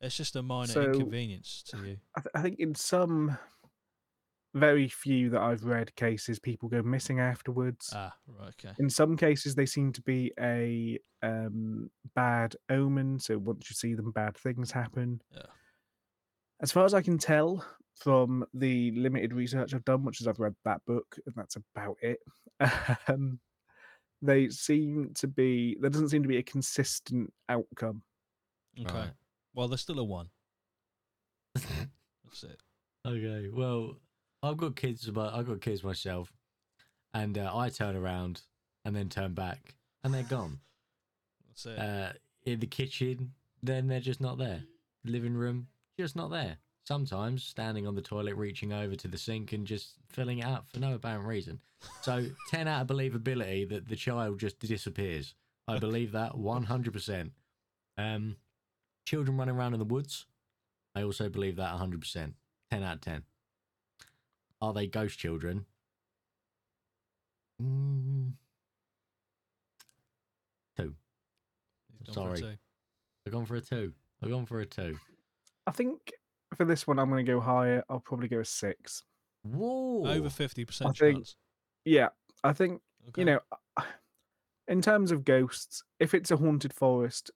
[0.00, 1.98] it's just a minor So- inconvenience to you.
[2.16, 3.36] I, th- I think in some
[4.54, 7.92] very few that I've read cases, people go missing afterwards.
[7.94, 8.74] Ah, right, okay.
[8.78, 13.18] in some cases, they seem to be a um, bad omen.
[13.18, 15.20] So once you see them, bad things happen.
[15.30, 15.42] Yeah.
[16.60, 20.40] As far as I can tell from the limited research I've done, which is I've
[20.40, 22.18] read that book, and that's about it.
[23.08, 23.38] um,
[24.22, 25.76] they seem to be.
[25.80, 28.02] There doesn't seem to be a consistent outcome.
[28.80, 28.92] Okay.
[28.94, 29.10] Right.
[29.54, 30.28] Well, there's still a one.
[31.54, 32.60] That's it.
[33.06, 33.96] Okay, well,
[34.42, 36.32] I've got kids, but I've got kids myself,
[37.14, 38.42] and uh, I turn around
[38.84, 40.60] and then turn back, and they're gone.
[41.48, 41.78] That's it.
[41.78, 42.12] Uh,
[42.44, 44.62] in the kitchen, then they're just not there.
[45.04, 46.58] Living room, just not there.
[46.88, 50.70] Sometimes standing on the toilet, reaching over to the sink and just filling it up
[50.72, 51.60] for no apparent reason.
[52.00, 55.34] So, 10 out of believability that the child just disappears.
[55.68, 57.30] I believe that 100%.
[57.98, 58.36] Um,
[59.04, 60.24] children running around in the woods,
[60.94, 62.32] I also believe that 100%.
[62.70, 63.22] 10 out of 10.
[64.62, 65.66] Are they ghost children?
[67.62, 68.32] Mm,
[70.74, 70.94] two.
[72.06, 72.58] Gone sorry.
[73.26, 73.92] I've gone for a two.
[74.22, 74.98] I've gone for a two.
[75.66, 76.12] I think
[76.56, 77.82] for this one, I'm going to go higher.
[77.88, 79.02] I'll probably go a six.
[79.42, 80.06] Whoa.
[80.06, 81.36] Over fifty percent I think- chance.
[81.84, 82.08] Yeah,
[82.44, 83.22] I think Okay.
[83.22, 83.40] you know,
[83.76, 83.82] uh,
[84.66, 87.30] in terms of ghosts, if it's a haunted forest,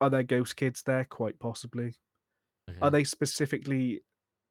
[0.00, 1.04] are there ghost kids there?
[1.04, 1.94] Quite possibly.
[2.82, 4.02] Are they specifically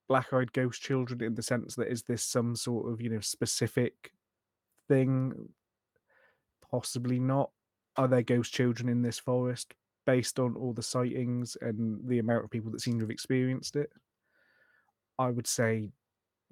[0.07, 4.11] black-eyed ghost children in the sense that is this some sort of you know specific
[4.87, 5.49] thing?
[6.71, 7.51] Possibly not.
[7.95, 9.73] Are there ghost children in this forest
[10.09, 13.75] based on all the sightings and the amount of people that seem to have experienced
[13.75, 13.91] it?
[15.19, 15.91] I would say,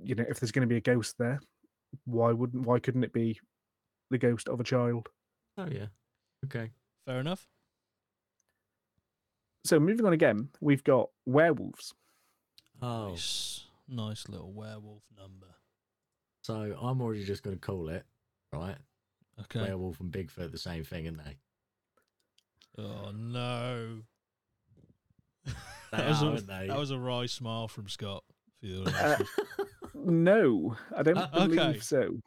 [0.04, 1.40] you know, if there's going to be a ghost there,
[2.06, 3.40] why wouldn't why couldn't it be
[4.12, 5.08] the ghost of a child?
[5.58, 5.88] Oh yeah.
[6.46, 6.72] Okay.
[7.06, 7.48] Fair enough.
[9.66, 11.94] So moving on again, we've got werewolves.
[12.82, 15.48] Oh, Nice, nice little werewolf number.
[16.44, 18.06] so I'm already just going to call it
[18.54, 18.78] right.
[19.42, 19.62] Okay.
[19.62, 21.38] Werewolf and Bigfoot the same thing, aren't they?
[22.78, 24.02] Oh no.
[25.46, 25.54] They
[26.00, 26.68] that, was are, a, they?
[26.68, 28.24] that was a wry smile from Scott.
[28.62, 28.94] For the
[29.60, 29.64] Uh.
[29.96, 31.80] No, I don't Uh, believe okay.
[31.80, 32.20] so.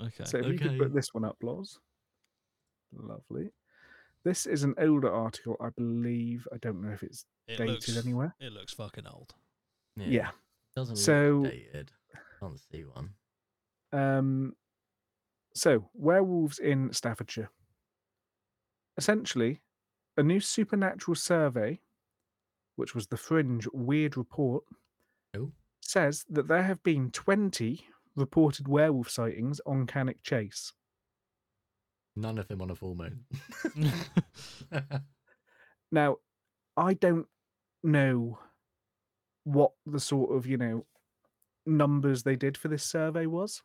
[0.00, 0.24] okay.
[0.24, 1.78] So if you could put this one up, Loz.
[2.92, 3.48] Lovely.
[4.24, 6.46] This is an older article, I believe.
[6.52, 8.34] I don't know if it's It dated looks, anywhere.
[8.38, 9.34] It looks fucking old.
[9.96, 10.30] Yeah.
[10.76, 11.92] Doesn't So- look dated.
[12.38, 13.14] Can't see one.
[13.92, 14.54] Um,
[15.54, 17.50] so, werewolves in Staffordshire.
[18.96, 19.62] Essentially,
[20.20, 21.80] a new supernatural survey,
[22.76, 24.62] which was the Fringe Weird Report,
[25.34, 25.50] Oh.
[25.80, 30.72] says that there have been 20 reported werewolf sightings on Cannock Chase.
[32.16, 33.24] None of them on a full moon.
[35.92, 36.18] Now,
[36.76, 37.26] I don't
[37.82, 38.38] know
[39.42, 40.86] what the sort of, you know,
[41.66, 43.62] numbers they did for this survey was,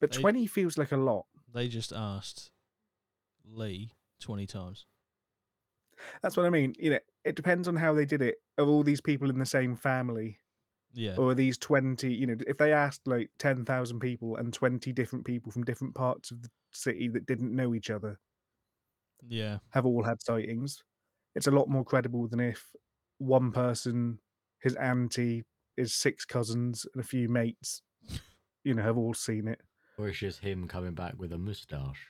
[0.00, 1.26] but They- 20 feels like a lot.
[1.50, 2.50] they just asked
[3.44, 4.84] Lee twenty times.
[6.22, 6.74] That's what I mean.
[6.78, 8.36] You know, it depends on how they did it.
[8.58, 10.38] Are all these people in the same family,
[10.92, 11.16] Yeah.
[11.16, 12.12] or are these twenty?
[12.14, 15.94] You know, if they asked like ten thousand people and twenty different people from different
[15.94, 18.18] parts of the city that didn't know each other
[19.28, 19.58] Yeah.
[19.70, 20.82] have all had sightings,
[21.34, 22.74] it's a lot more credible than if
[23.18, 24.20] one person,
[24.60, 25.44] his auntie,
[25.76, 27.82] his six cousins, and a few mates,
[28.64, 29.60] you know, have all seen it.
[29.98, 32.08] Or it's just him coming back with a moustache.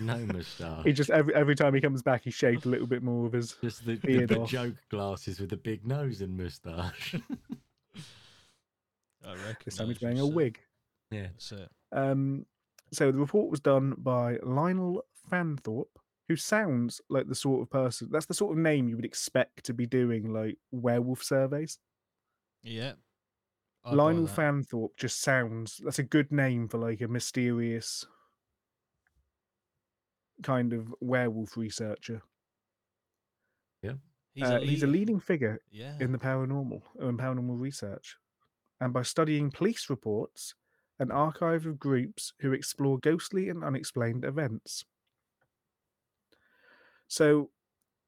[0.00, 0.84] No moustache.
[0.84, 3.32] He just every every time he comes back, he shaved a little bit more of
[3.32, 3.56] his.
[3.60, 4.48] Just the, the beard big off.
[4.50, 7.14] joke glasses with the big nose and moustache.
[9.26, 9.56] I reckon.
[9.64, 10.58] This time he's wearing a wig.
[11.10, 11.28] yeah.
[11.32, 11.68] That's it.
[11.92, 12.46] Um,
[12.92, 15.96] so the report was done by Lionel Fanthorpe,
[16.28, 18.08] who sounds like the sort of person.
[18.10, 21.78] That's the sort of name you would expect to be doing like werewolf surveys.
[22.62, 22.92] Yeah.
[23.84, 24.26] I'd Lionel.
[24.26, 25.78] Fanthorpe just sounds.
[25.78, 28.06] That's a good name for like a mysterious
[30.42, 32.22] kind of werewolf researcher.
[34.34, 35.96] He's, Uh, a he's a leading figure Yeah.
[36.00, 38.16] in the paranormal or in paranormal research,
[38.80, 40.54] and by studying police reports,
[40.98, 44.84] an archive of groups who explore ghostly and unexplained events.
[47.08, 47.50] So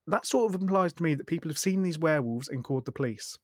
[0.07, 2.93] that sort of implies to me that people have seen these werewolves and called the
[2.93, 3.39] police.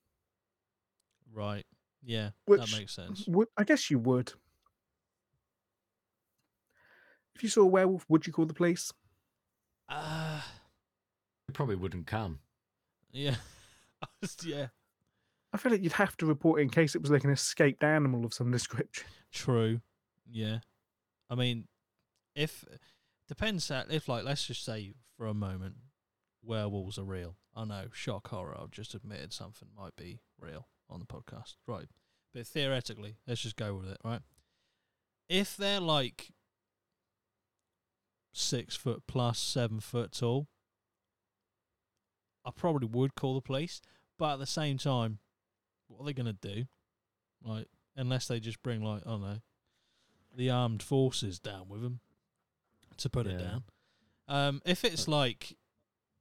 [1.32, 1.66] right.
[2.04, 2.30] Yeah.
[2.46, 3.26] Which that makes sense.
[3.26, 4.32] Would I guess you would.
[7.34, 8.92] If you saw a werewolf, would you call the police?
[9.88, 10.46] Ah.
[11.48, 12.40] It probably wouldn't come.
[13.10, 13.36] yeah.
[14.02, 14.66] I yeah.
[15.52, 17.84] I feel like you'd have to report it in case it was like an escaped
[17.84, 19.06] animal of some description.
[19.32, 19.80] True.
[20.30, 20.58] Yeah.
[21.30, 21.68] I mean,
[22.34, 22.64] if
[23.28, 25.74] depends that if like let's just say for a moment
[26.42, 27.36] werewolves are real.
[27.54, 28.56] I know, shock horror.
[28.60, 31.86] I've just admitted something might be real on the podcast, right?
[32.34, 34.20] But theoretically, let's just go with it, right?
[35.28, 36.30] If they're like
[38.32, 40.48] six foot plus, seven foot tall,
[42.44, 43.80] I probably would call the police.
[44.18, 45.18] But at the same time,
[45.88, 46.64] what are they gonna do?
[47.44, 49.38] Like, unless they just bring like I don't know,
[50.34, 52.00] the armed forces down with them
[52.98, 53.64] to put it down.
[54.28, 55.56] Um, if it's like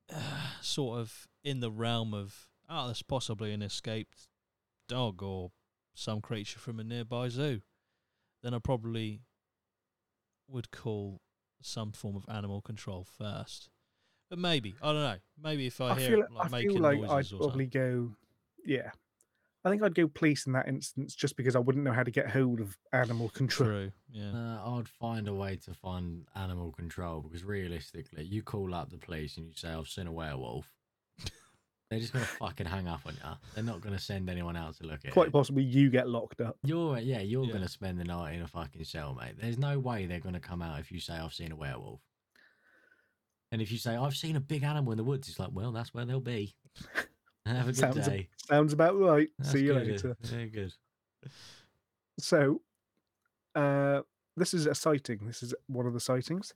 [0.62, 4.28] sort of in the realm of oh, there's possibly an escaped
[4.92, 5.52] dog or
[5.94, 7.62] some creature from a nearby zoo,
[8.44, 9.22] then I probably
[10.48, 11.22] would call
[11.62, 13.70] some form of animal control first.
[14.30, 15.18] But maybe I don't know.
[15.42, 17.24] Maybe if I, I hear feel, it, like I making feel like noises I'd or
[17.24, 17.48] something.
[17.48, 18.12] probably go,
[18.66, 18.92] yeah.
[19.64, 22.10] I think I'd go police in that instance just because I wouldn't know how to
[22.10, 23.70] get hold of animal control.
[23.70, 23.92] True.
[24.12, 24.32] Yeah.
[24.34, 28.98] Uh, I'd find a way to find animal control because realistically, you call up the
[28.98, 30.66] police and you say, I've seen a werewolf.
[31.92, 33.30] They're just going to fucking hang up on you.
[33.54, 35.34] They're not going to send anyone out to look at Quite it.
[35.34, 36.58] possibly you get locked up.
[36.64, 37.52] You're, yeah, you're Yeah.
[37.52, 39.34] going to spend the night in a fucking cell, mate.
[39.40, 42.00] There's no way they're going to come out if you say, I've seen a werewolf.
[43.52, 45.74] And if you say, I've seen a big animal in the woods, it's like, well,
[45.74, 46.56] that's where they'll be.
[47.46, 48.30] Have a good Sounds, day.
[48.48, 49.28] sounds about right.
[49.38, 50.18] That's See you good, later.
[50.22, 50.72] Very good.
[52.20, 52.62] So,
[53.56, 54.02] uh,
[54.38, 55.20] this is a sighting.
[55.26, 56.54] This is one of the sightings.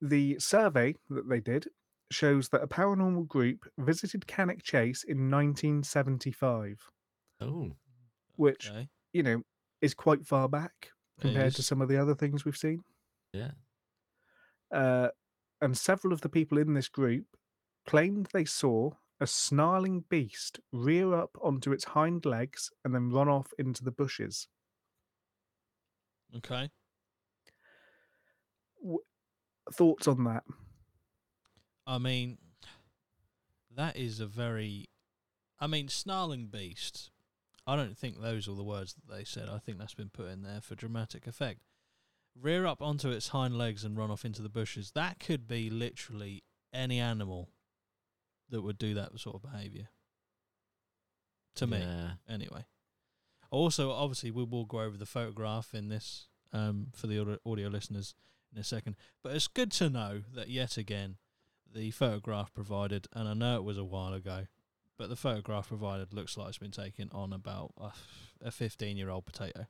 [0.00, 1.68] The survey that they did
[2.14, 6.90] shows that a paranormal group visited Cannock Chase in 1975,
[7.40, 7.76] Oh,
[8.36, 8.88] which Okay.
[9.12, 9.42] you know
[9.80, 10.90] is quite far back
[11.20, 12.84] compared to some of the other things we've seen.
[13.32, 13.52] yeah.
[14.70, 15.08] Uh,
[15.60, 17.36] and several of the people in this group
[17.86, 23.28] claimed they saw a snarling beast rear up onto its hind legs and then run
[23.28, 24.48] off into the bushes.
[26.34, 26.70] Okay.
[29.72, 30.44] Thoughts on that?
[31.86, 32.38] I mean,
[33.74, 34.88] that is a very.
[35.60, 37.10] I mean, snarling beast.
[37.66, 39.48] I don't think those are the words that they said.
[39.48, 41.60] I think that's been put in there for dramatic effect.
[42.40, 44.90] Rear up onto its hind legs and run off into the bushes.
[44.92, 47.50] That could be literally any animal
[48.50, 49.88] that would do that sort of behaviour.
[51.56, 52.12] To me, Yeah.
[52.28, 52.64] anyway.
[53.50, 57.68] Also, obviously, we will go over the photograph in this um, for the audio, audio
[57.68, 58.14] listeners
[58.52, 58.96] in a second.
[59.22, 61.18] But it's good to know that yet again,
[61.74, 64.46] the photograph provided, and I know it was a while ago,
[64.98, 67.92] but the photograph provided looks like it's been taken on about a,
[68.44, 69.66] a 15 year old potato.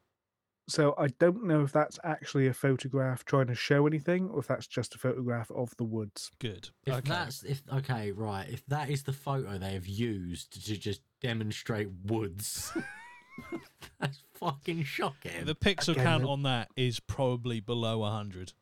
[0.68, 4.46] So I don't know if that's actually a photograph trying to show anything, or if
[4.46, 6.30] that's just a photograph of the woods.
[6.38, 6.70] Good.
[6.86, 7.08] If okay.
[7.08, 8.48] that's if okay, right.
[8.48, 12.72] If that is the photo they have used to just demonstrate woods,
[14.00, 15.44] that's fucking shocking.
[15.44, 18.52] the pixel Again, count the- on that is probably below 100.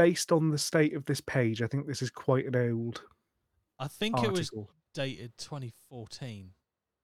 [0.00, 3.02] Based on the state of this page, I think this is quite an old
[3.80, 4.50] I think it was
[4.94, 6.50] dated 2014.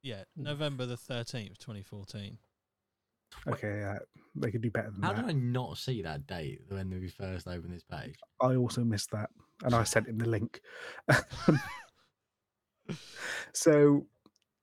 [0.03, 0.43] Yeah, hmm.
[0.43, 2.39] November the 13th, 2014.
[3.49, 3.99] Okay, yeah,
[4.35, 5.27] they could do better than How that.
[5.27, 8.15] did I not see that date when we first opened this page?
[8.41, 9.31] I also missed that,
[9.65, 10.61] and I sent him the link.
[13.53, 14.07] so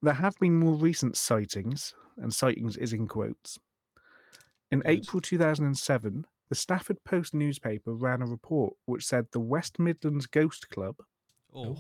[0.02, 3.58] there have been more recent sightings, and sightings is in quotes.
[4.72, 4.90] In Good.
[4.90, 10.70] April 2007, the Stafford Post newspaper ran a report which said the West Midlands Ghost
[10.70, 10.98] Club
[11.52, 11.76] Oh,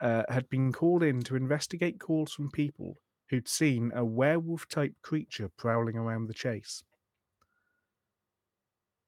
[0.00, 2.96] uh, had been called in to investigate calls from people
[3.28, 6.82] who'd seen a werewolf type creature prowling around the chase.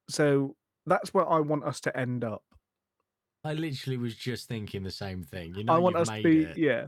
[0.09, 0.55] So
[0.87, 2.45] that's where I want us to end up.
[3.43, 5.57] I literally was just thinking the same thing.
[5.57, 6.57] You know, I want us to be it.
[6.57, 6.87] yeah.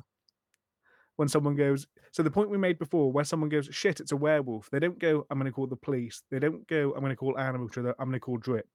[1.16, 4.16] When someone goes, so the point we made before, where someone goes, shit, it's a
[4.16, 4.68] werewolf.
[4.70, 6.22] They don't go, I'm going to call the police.
[6.30, 7.94] They don't go, I'm going to call animal control.
[8.00, 8.66] I'm going to call drip.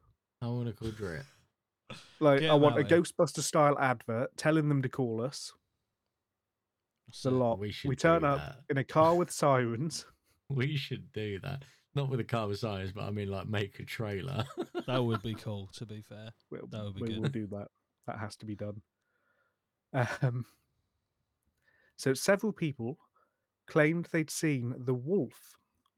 [0.42, 1.26] I want to call Drip.
[2.22, 3.02] Like Get I 'em want a out there.
[3.02, 5.52] Ghostbuster style advert telling them to call us.
[7.10, 7.60] It's a lot.
[7.60, 7.90] We should.
[7.90, 8.56] We, turn up that.
[8.70, 10.06] in a car with sirens.
[10.52, 11.64] We should do that.
[11.94, 14.46] Not with a car with sirens, but I mean, like, make a trailer.
[14.88, 16.32] that would be cool, to be fair.
[16.50, 17.22] We'll, That would be we good.
[17.22, 17.68] will do that.
[18.08, 18.82] That has to be done.
[19.94, 20.46] Um,
[22.00, 22.98] so several people
[23.68, 25.38] claimed they'd seen the wolf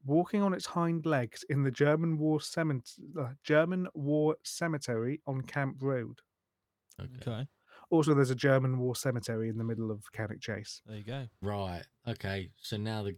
[0.04, 5.40] walking on its hind legs in the German war cemetery, uh, German war cemetery on
[5.42, 6.18] Camp Road.
[7.00, 7.30] okay.
[7.30, 7.46] Okay,
[7.90, 10.82] Also, there's a German war cemetery in the middle of Cannock Chase.
[10.86, 11.26] there you go.
[11.40, 11.84] Right.
[12.08, 12.50] Okay.
[12.56, 13.14] So now the,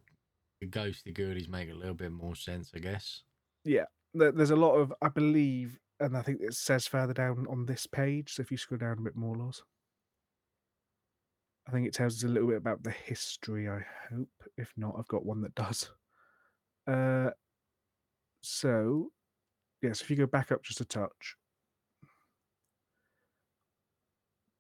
[0.61, 3.22] the ghosty goodies make a little bit more sense, I guess.
[3.64, 3.87] Yeah.
[4.12, 7.87] There's a lot of, I believe, and I think it says further down on this
[7.87, 8.35] page.
[8.35, 9.62] So if you scroll down a bit more, Loz,
[11.67, 13.69] I think it tells us a little bit about the history.
[13.69, 14.29] I hope.
[14.57, 15.91] If not, I've got one that does.
[16.87, 17.31] Uh,
[18.43, 19.11] so
[19.83, 21.37] yes, if you go back up just a touch,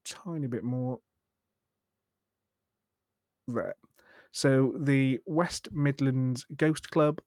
[0.04, 1.00] tiny bit more.
[3.46, 3.74] There.
[4.32, 7.20] So the West Midlands Ghost Club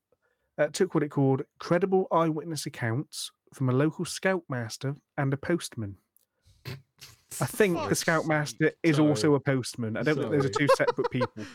[0.58, 5.98] uh, took what it called credible eyewitness accounts from a local scoutmaster and a postman.
[7.42, 8.76] I think the scoutmaster sake.
[8.84, 9.98] is also a postman.
[9.98, 11.44] I don't think those are two separate people.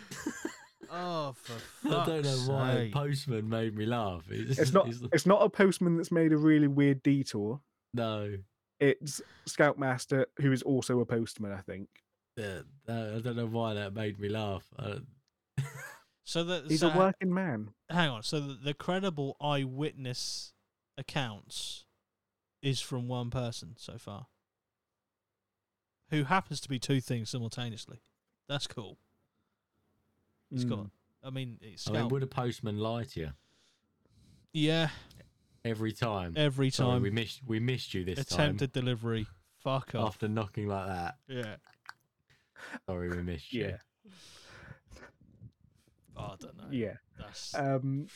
[0.95, 1.55] Oh, for
[1.89, 2.93] I don't know fuck's why sake.
[2.93, 4.25] Postman made me laugh.
[4.29, 4.89] It's, It's not.
[4.89, 7.61] it's- It's not a postman that's made a really weird detour.
[7.95, 8.37] no.
[8.79, 11.53] It's scoutmaster who is also a postman.
[11.53, 11.89] I think
[12.37, 14.65] Yeah, uh, I don't know why that made me laugh.
[14.79, 14.97] Uh,
[16.27, 17.71] so the he's so a working man.
[17.89, 18.23] hang on.
[18.23, 20.53] So the, the credible eyewitness
[20.99, 21.85] accounts
[22.61, 24.27] is from one person so far,
[26.13, 28.01] who happens to be two things simultaneously.
[28.49, 28.99] That's cool.
[30.51, 30.79] He's got.
[30.79, 30.91] Mm.
[31.25, 32.13] I mean, it's I mean, scout.
[32.13, 33.31] would a postman lie to you
[34.53, 34.91] yeah,
[35.65, 36.35] every time?
[36.37, 38.41] every Sorry, time we missed we missed you this time.
[38.41, 39.27] attempted delivery.
[39.65, 40.09] Fuck off.
[40.09, 41.15] after knocking like that.
[41.29, 41.57] Yeah.
[42.87, 43.67] Sorry, we missed you.
[43.69, 43.77] Yeah,
[46.17, 46.65] Oh, I don't know.
[46.71, 46.95] yeah.
[47.19, 48.09] That's Um,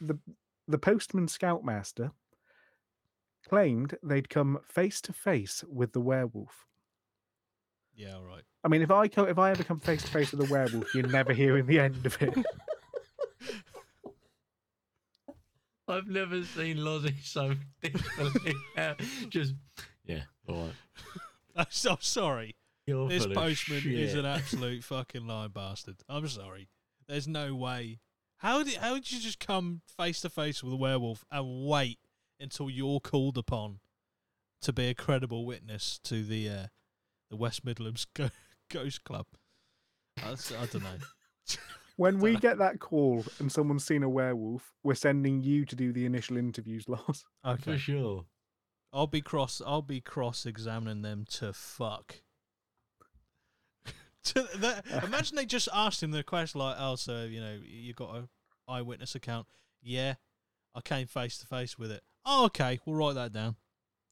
[0.00, 0.18] the
[0.66, 2.12] the postman scoutmaster
[3.48, 6.66] claimed they'd come face to face with the werewolf.
[7.96, 8.14] Yeah.
[8.16, 8.42] All right.
[8.64, 10.94] I mean, if I co- if I ever come face to face with a werewolf,
[10.94, 12.34] you're never hearing the end of it.
[15.88, 18.56] I I've never seen Lozzie so disbelief.
[19.28, 19.54] Just
[20.06, 20.72] yeah, all right.
[21.56, 22.56] I'm so sorry.
[22.86, 24.18] You're This full of postman is shit.
[24.18, 25.96] an absolute fucking lying bastard.
[26.08, 26.68] I'm sorry.
[27.08, 28.00] There's no way.
[28.38, 31.98] How did how did you just come face to face with a werewolf and wait
[32.40, 33.78] until you're called upon
[34.62, 36.66] to be a credible witness to the uh,
[37.34, 38.30] the West Midlands Go-
[38.70, 39.26] Ghost Club?
[40.22, 40.98] That's, I don't know.
[41.96, 45.92] When we get that call and someone's seen a werewolf, we're sending you to do
[45.92, 47.24] the initial interviews, Loz.
[47.60, 48.24] for sure.
[48.92, 49.62] I'll be cross.
[49.64, 52.16] I'll be cross examining them to fuck.
[54.24, 57.94] to the, imagine they just asked him the question like, "Oh, so you know you
[57.94, 58.28] got a
[58.66, 59.46] eyewitness account?
[59.80, 60.14] Yeah,
[60.74, 62.02] I came face to face with it.
[62.26, 63.54] Oh, okay, we'll write that down.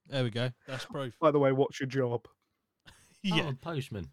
[0.07, 0.51] There we go.
[0.69, 1.19] That's proof.
[1.21, 2.29] By the way, what's your job?
[3.23, 4.11] Yeah, Oh, a postman.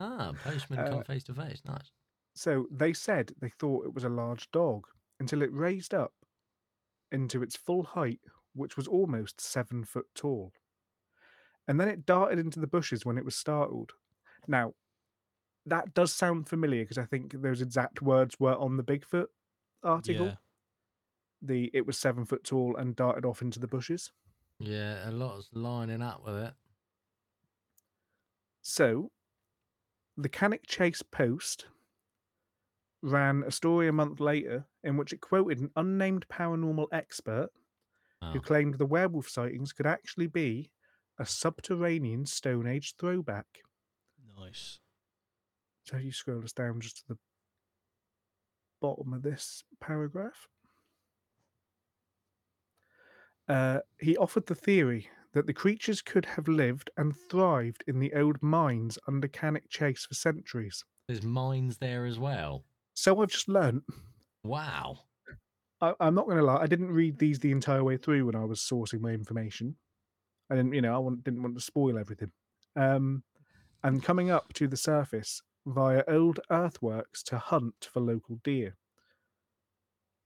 [0.00, 1.62] Ah, postman Uh, come face to face.
[1.66, 1.90] Nice.
[2.34, 4.86] So they said they thought it was a large dog
[5.18, 6.12] until it raised up
[7.12, 8.20] into its full height,
[8.54, 10.52] which was almost seven foot tall.
[11.68, 13.92] And then it darted into the bushes when it was startled.
[14.48, 14.74] Now,
[15.66, 19.26] that does sound familiar because I think those exact words were on the Bigfoot
[19.82, 20.26] article.
[20.26, 20.34] yeah.
[21.42, 24.12] The it was seven foot tall and darted off into the bushes.
[24.58, 26.52] Yeah, a lot's lining up with it.
[28.62, 29.10] So,
[30.16, 31.66] the Cannock Chase Post
[33.02, 37.50] ran a story a month later in which it quoted an unnamed paranormal expert
[38.22, 38.32] Oh.
[38.32, 40.70] who claimed the werewolf sightings could actually be
[41.18, 43.46] a subterranean Stone Age throwback.
[44.36, 44.78] Nice.
[45.84, 47.18] So, you scroll us down just to the
[48.80, 50.48] bottom of this paragraph.
[53.48, 58.12] Uh, he offered the theory that the creatures could have lived and thrived in the
[58.14, 60.84] old mines under Cannock Chase for centuries.
[61.06, 62.64] There's mines there as well.
[62.94, 63.84] So I've just learnt.
[64.42, 65.00] Wow.
[65.80, 66.60] I, I'm not going to lie.
[66.60, 69.76] I didn't read these the entire way through when I was sourcing my information.
[70.50, 72.32] I didn't, you know, I want, didn't want to spoil everything.
[72.76, 73.22] Um,
[73.82, 78.76] and coming up to the surface via old earthworks to hunt for local deer,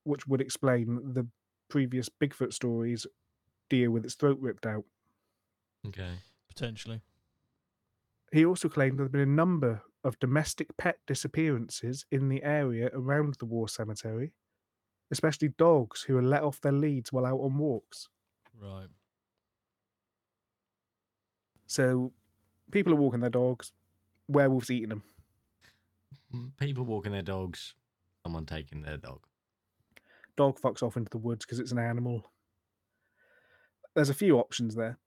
[0.05, 1.27] which would explain the
[1.69, 3.07] previous Bigfoot stories,
[3.69, 4.85] deer with its throat ripped out.
[5.87, 6.13] Okay.
[6.49, 7.01] Potentially.
[8.33, 12.91] He also claimed there had been a number of domestic pet disappearances in the area
[12.93, 14.33] around the war cemetery,
[15.11, 18.09] especially dogs who were let off their leads while out on walks.
[18.61, 18.89] Right.
[21.67, 22.13] So
[22.71, 23.73] people are walking their dogs,
[24.29, 25.03] werewolves eating them.
[26.59, 27.75] People walking their dogs,
[28.25, 29.21] someone taking their dog.
[30.37, 32.33] Dog fucks off into the woods because it's an animal.
[33.95, 34.99] There's a few options there.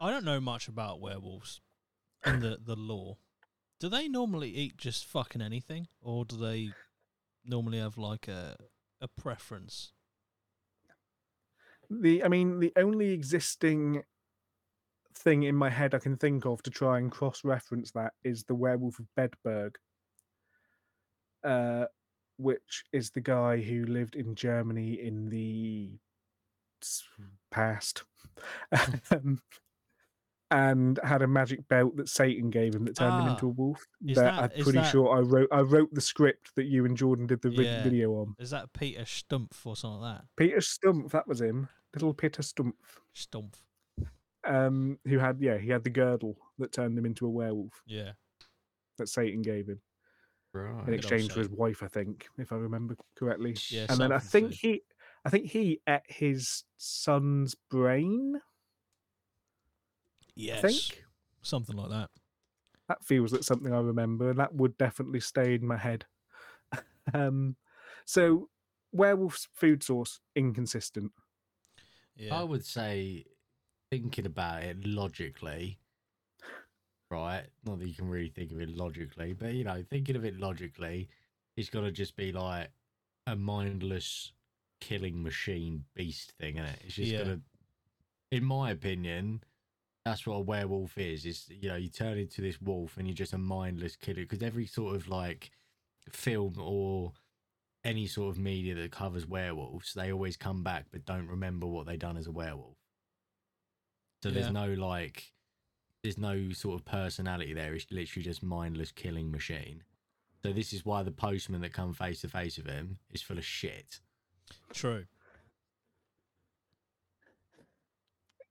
[0.00, 1.60] I don't know much about werewolves
[2.24, 3.18] and the the law.
[3.80, 6.70] Do they normally eat just fucking anything, or do they
[7.44, 8.56] normally have like a
[9.00, 9.92] a preference?
[11.90, 14.02] The I mean, the only existing
[15.14, 18.54] thing in my head I can think of to try and cross-reference that is the
[18.54, 19.74] werewolf of Bedburg,
[21.42, 21.86] uh,
[22.36, 25.90] which is the guy who lived in Germany in the
[27.50, 28.04] past,
[29.10, 29.40] um,
[30.50, 33.52] and had a magic belt that Satan gave him that turned him into Ah, a
[33.52, 33.86] wolf.
[34.06, 35.48] is that, that- I'm pretty that- sure I wrote.
[35.52, 37.82] I wrote the script that you and Jordan did the Yeah.
[37.82, 38.34] video on.
[38.38, 40.24] Is that Peter Stumpf or something like that?
[40.36, 41.68] Peter Stumpf, that was him.
[41.94, 42.72] Little Peter Stumpf.
[43.14, 43.54] Stumpf.
[44.44, 48.12] um, who had yeah, he had the girdle that turned him into a werewolf Yeah.
[48.96, 49.80] that Satan gave him
[50.54, 50.88] Right.
[50.88, 53.56] in exchange for his wife, I think, if I remember correctly.
[53.68, 53.86] Yeah.
[53.90, 54.82] and then I think he,
[55.24, 58.40] I think he ate his son's brain.
[60.38, 60.64] Yes.
[60.64, 61.04] I think
[61.42, 62.10] Something like that.
[62.88, 66.06] that feels like something I remember, and that would definitely stay in my head.
[67.14, 67.56] um,
[68.06, 68.48] so
[68.92, 71.12] werewolf's food source inconsistent.
[72.16, 72.36] Yeah.
[72.36, 73.26] I would say,
[73.90, 75.78] thinking about it logically,
[77.10, 77.44] right?
[77.64, 80.38] Not that you can really think of it logically, but you know, thinking of it
[80.38, 81.08] logically,
[81.56, 82.70] it's got to just be like
[83.26, 84.32] a mindless
[84.80, 86.82] killing machine beast thing, is it?
[86.84, 87.18] It's just Yeah.
[87.24, 87.40] gonna,
[88.30, 89.42] in my opinion,
[90.10, 91.24] that's what a werewolf is.
[91.26, 94.22] Is you know, you turn into this wolf and you're just a mindless killer.
[94.22, 95.50] Because every sort of like
[96.10, 97.12] film or
[97.84, 101.86] any sort of media that covers werewolves, they always come back but don't remember what
[101.86, 102.76] they done as a werewolf.
[104.22, 104.34] So Yeah.
[104.34, 105.32] there's no like,
[106.02, 107.74] there's no sort of personality there.
[107.74, 109.84] It's literally just mindless killing machine.
[110.42, 113.38] So this is why the postman that come face to face with him is full
[113.38, 114.00] of shit.
[114.72, 115.04] True.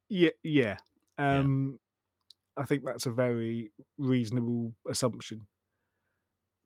[0.09, 0.77] Yeah, yeah.
[1.17, 1.39] Yeah.
[1.39, 1.79] Um,
[2.55, 5.47] I think that's a very reasonable assumption.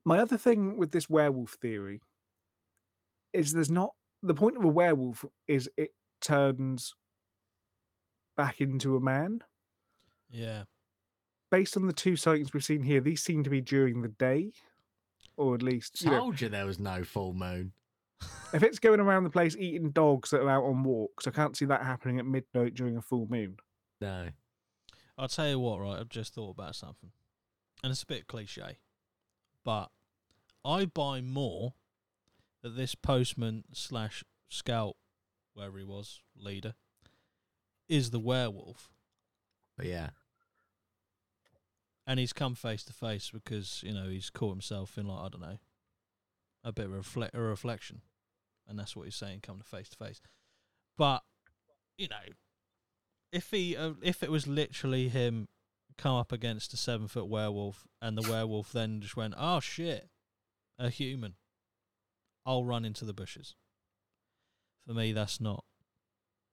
[0.04, 2.00] My other thing with this werewolf theory
[3.32, 3.90] is there's not
[4.22, 5.90] the point of a werewolf is it
[6.20, 6.94] turns
[8.36, 9.40] back into a man.
[10.30, 10.64] Yeah.
[11.50, 14.52] Based on the two sightings we've seen here, these seem to be during the day,
[15.36, 17.72] or at least you know, Told you there was no full moon.
[18.54, 21.56] if it's going around the place eating dogs that are out on walks, I can't
[21.56, 23.56] see that happening at midnight during a full moon.
[24.00, 24.28] No.
[25.18, 25.98] I'll tell you what, right?
[25.98, 27.10] I've just thought about something,
[27.82, 28.78] and it's a bit cliche,
[29.64, 29.90] but
[30.64, 31.74] I buy more
[32.62, 34.96] that this postman slash scout,
[35.54, 36.74] wherever he was, leader,
[37.88, 38.88] is the werewolf,
[39.76, 40.10] But yeah.
[42.06, 45.28] and he's come face to face because you know he's caught himself in like I
[45.28, 45.58] don't know,
[46.64, 48.00] a bit of a, reflect, a reflection,
[48.68, 50.20] and that's what he's saying, come to face to face.
[50.96, 51.22] But
[51.98, 52.16] you know,
[53.32, 55.48] if he uh, if it was literally him
[55.98, 60.08] come up against a seven foot werewolf, and the werewolf then just went, "Oh shit,
[60.78, 61.34] a human,"
[62.44, 63.56] I'll run into the bushes.
[64.86, 65.64] For me, that's not.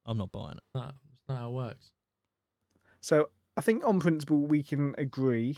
[0.06, 0.64] I'm not buying it.
[0.74, 1.92] No, that's not how it works.
[3.02, 5.58] So I think on principle we can agree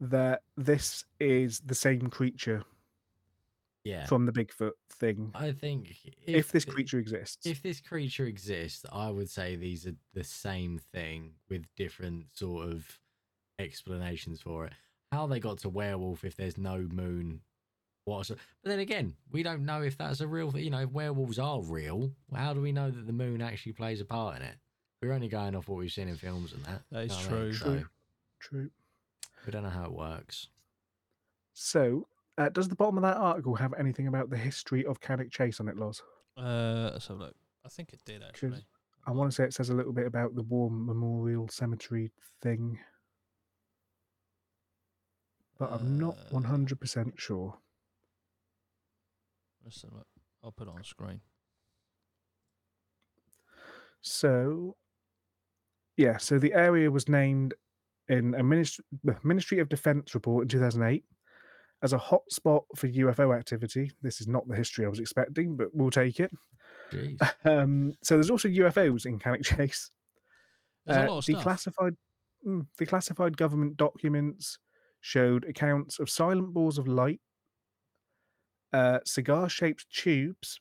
[0.00, 2.64] that this is the same creature
[3.86, 4.06] Yeah.
[4.06, 5.30] from the Bigfoot thing.
[5.34, 7.46] I think If, this th- uh, creature exists.
[7.46, 12.68] if this creature exists, I would say these are the same thing with different sort
[12.68, 12.98] of
[13.60, 14.72] explanations for it.
[15.12, 17.42] How they got to werewolf if there's no moon,
[18.06, 20.64] what's but then again, we don't know if that's a real thing.
[20.64, 24.00] You know, if werewolves are real, how do we know that the moon actually plays
[24.00, 24.56] a part in it?
[25.00, 26.82] We're only going off what we've seen in films and that.
[26.90, 27.28] That is know mean?
[27.28, 27.52] true.
[27.52, 27.84] So, True.
[28.40, 28.70] True.
[29.46, 30.48] we don't know how it works.
[31.54, 32.08] So,
[32.38, 35.60] uh, does the bottom of that article have anything about the history of Cannock Chase
[35.60, 36.02] on it, Loz?
[36.36, 37.34] Uh, let's have a look.
[37.64, 38.64] I think it did actually.
[39.06, 42.10] I want to say it says a little bit about the War Memorial Cemetery
[42.42, 42.78] thing,
[45.58, 47.56] but I'm not Uh, 100% sure.
[49.64, 50.06] Let's have a look.
[50.42, 51.20] I'll put it on screen.
[54.00, 54.76] So,
[55.96, 57.54] yeah, so the area was named
[58.08, 58.84] in a Ministry,
[59.24, 61.04] Ministry of Defense report in 2008
[61.82, 63.90] as a hotspot for UFO activity.
[64.02, 66.30] This is not the history I was expecting, but we'll take it.
[67.44, 69.90] Um, so there's also UFOs in Cannock Chase.
[70.86, 71.96] There's Uh, a lot of declassified,
[72.46, 74.58] mm, declassified government documents
[75.00, 77.20] showed accounts of silent balls of light,
[78.72, 80.58] uh, cigar-shaped tubes,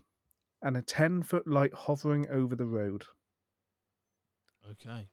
[0.62, 3.06] and a ten-foot light hovering over the road.
[4.72, 5.08] Okay.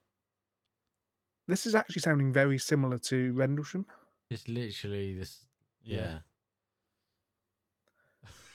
[1.46, 3.86] This is actually sounding very similar to Rendlesham,
[4.30, 5.44] It's literally this.
[5.84, 5.96] Yeah.
[6.00, 6.18] Yeah.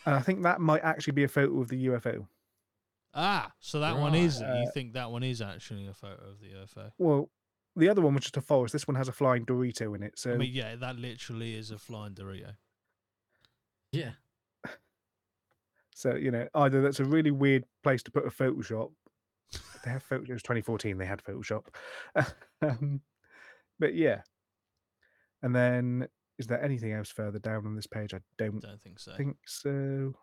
[0.05, 2.27] and I think that might actually be a photo of the UFO.
[3.13, 4.41] Ah, so that one is.
[4.41, 4.61] Right.
[4.61, 6.91] you Uh, think that one is actually a photo of the UFO?
[6.97, 7.29] Well,
[7.75, 8.73] the other one was just a forest.
[8.73, 10.17] This one has a flying Dorito in it.
[10.17, 12.55] So I mean, yeah, that literally is a flying Dorito.
[13.91, 14.11] Yeah.
[15.95, 18.91] So you know, either that's a really weird place to put a Photoshop.
[19.83, 20.23] They have photo.
[20.23, 20.97] It was 2014.
[20.97, 21.67] They had Photoshop,
[22.61, 23.01] um,
[23.79, 24.21] but yeah.
[25.41, 26.07] And then,
[26.37, 28.13] is there anything else further down on this page?
[28.13, 29.13] I don't Don't think so.
[29.17, 30.13] think so.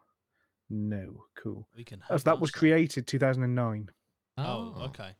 [0.71, 1.69] No, cool.
[1.77, 2.03] we can.
[2.09, 2.59] Oh, so that was answer.
[2.59, 3.91] created 2009.
[4.39, 4.85] Oh, ah.
[4.85, 5.11] okay.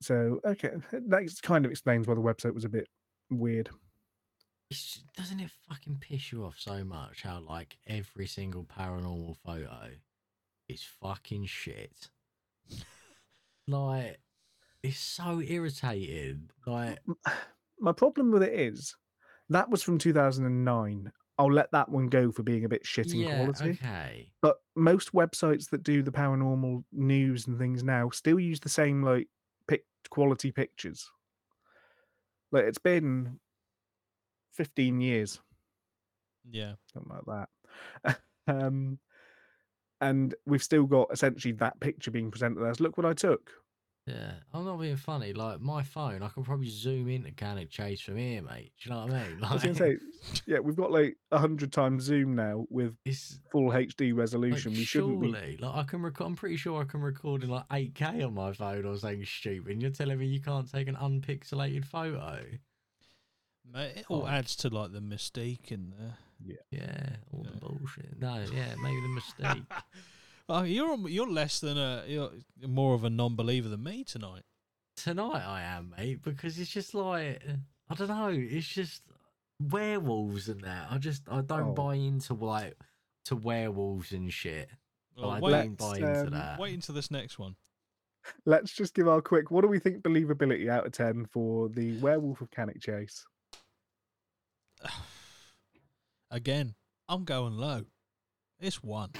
[0.00, 2.88] So okay, that kind of explains why the website was a bit
[3.30, 3.70] weird.
[4.70, 9.90] It's, doesn't it fucking piss you off so much how like every single paranormal photo
[10.68, 12.08] is fucking shit?
[13.68, 14.18] like
[14.82, 16.50] it's so irritating.
[16.66, 16.98] Like
[17.80, 18.94] My problem with it is
[19.54, 21.12] that was from 2009.
[21.38, 23.70] I'll let that one go for being a bit shit in yeah, quality.
[23.70, 24.30] okay.
[24.42, 29.02] But most websites that do the paranormal news and things now still use the same
[29.02, 29.28] like
[29.66, 31.10] pic- quality pictures.
[32.52, 33.40] Like it's been
[34.52, 35.40] 15 years,
[36.50, 36.74] Yeah.
[36.92, 37.48] something like
[38.04, 38.20] that.
[38.46, 38.98] um,
[40.00, 43.50] and we've still got essentially that picture being presented as look what I took.
[44.06, 45.32] Yeah, I'm not being funny.
[45.32, 48.72] Like my phone, I can probably zoom into Cannock Chase from here, mate.
[48.82, 49.38] Do you know what I mean?
[49.38, 49.96] Like, I was going to say,
[50.44, 54.72] yeah, we've got like 100 times zoom now with it's full HD like, resolution.
[54.72, 55.30] we shouldn't be.
[55.30, 56.26] surely, like I can record.
[56.26, 59.70] I'm pretty sure I can record in like 8K on my phone or something stupid.
[59.74, 62.40] And you're telling me you can't take an unpixelated photo?
[63.72, 64.26] Ma- It all Oh.
[64.26, 66.16] adds to like the mystique in there.
[66.72, 67.50] Yeah, all Yeah.
[67.54, 68.20] the bullshit.
[68.20, 69.62] No, yeah, maybe the mistake.
[70.48, 72.30] Oh, you're you're less than a you're
[72.66, 74.42] more of a non-believer than me tonight.
[74.96, 77.42] Tonight I am, mate, because it's just like
[77.88, 78.28] I don't know.
[78.28, 79.02] It's just
[79.60, 80.88] werewolves and that.
[80.90, 81.72] I just I don't Oh.
[81.74, 82.74] buy into like
[83.26, 84.68] to werewolves and shit.
[85.16, 86.58] Well, I wait, don't buy into um, that.
[86.58, 87.56] wait until this next one.
[88.46, 89.50] Let's just give our quick.
[89.50, 93.24] What do we think believability out of 10 for the Werewolf of Cannock Chase?
[96.30, 96.74] Again,
[97.08, 97.82] I'm going low.
[98.60, 99.10] It's one.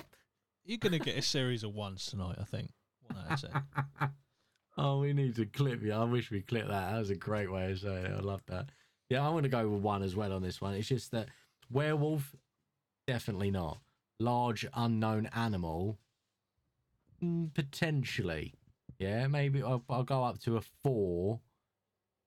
[0.64, 2.36] You're gonna get a series of ones tonight.
[2.40, 2.70] I think.
[3.06, 4.10] One out of ten.
[4.78, 5.92] oh, we need to clip you.
[5.92, 6.92] I wish we clipped that.
[6.92, 8.12] That was a great way of saying it.
[8.12, 8.66] I love that.
[9.08, 10.74] Yeah, I'm going to go with one as well on this one.
[10.74, 11.28] It's just that
[11.70, 12.34] werewolf,
[13.06, 13.78] definitely not.
[14.18, 15.98] Large unknown animal,
[17.22, 18.54] mm, potentially.
[18.98, 21.40] Yeah, maybe I'll, I'll go up to a four,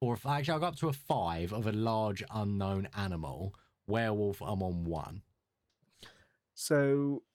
[0.01, 3.55] or if, actually I'll go up to a five of a large unknown animal.
[3.87, 5.21] Werewolf, I'm on one.
[6.53, 7.34] So y-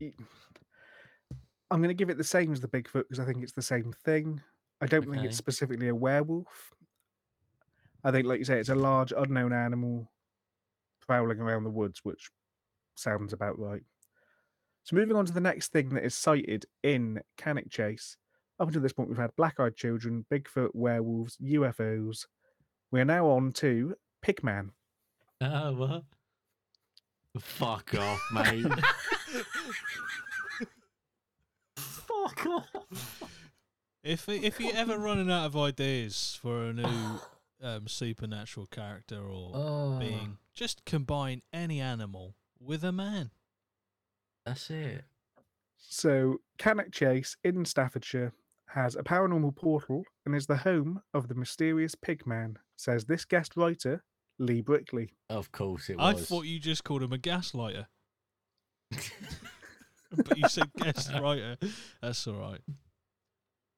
[0.00, 3.62] I'm going to give it the same as the Bigfoot because I think it's the
[3.62, 4.40] same thing.
[4.80, 6.74] I don't think it's specifically a werewolf.
[8.04, 10.10] I think, like you say, it's a large unknown animal
[11.06, 12.30] prowling around the woods, which
[12.94, 13.82] sounds about right.
[14.84, 18.16] So moving on to the next thing that is cited in Cannock Chase.
[18.60, 22.26] Up until this point, we've had black-eyed children, Bigfoot, werewolves, UFOs.
[22.92, 24.70] We are now on to Pigman.
[25.40, 26.02] Oh, ah, what?
[27.38, 28.66] Fuck off, mate.
[31.76, 33.22] Fuck off.
[34.02, 37.20] If if you're ever running out of ideas for a new
[37.62, 43.30] um, supernatural character or Oh, being, just combine any animal with a man.
[44.44, 45.04] That's it.
[45.78, 48.32] So, Cannock Chase in Staffordshire
[48.70, 53.56] has a paranormal portal and is the home of the mysterious Pigman, says this guest
[53.56, 54.02] writer,
[54.38, 55.14] Lee Brickley.
[55.30, 56.14] Of course it was.
[56.20, 57.86] I thought you just called him a gaslighter,
[60.24, 61.56] but you said guest writer.
[62.02, 62.60] That's all right.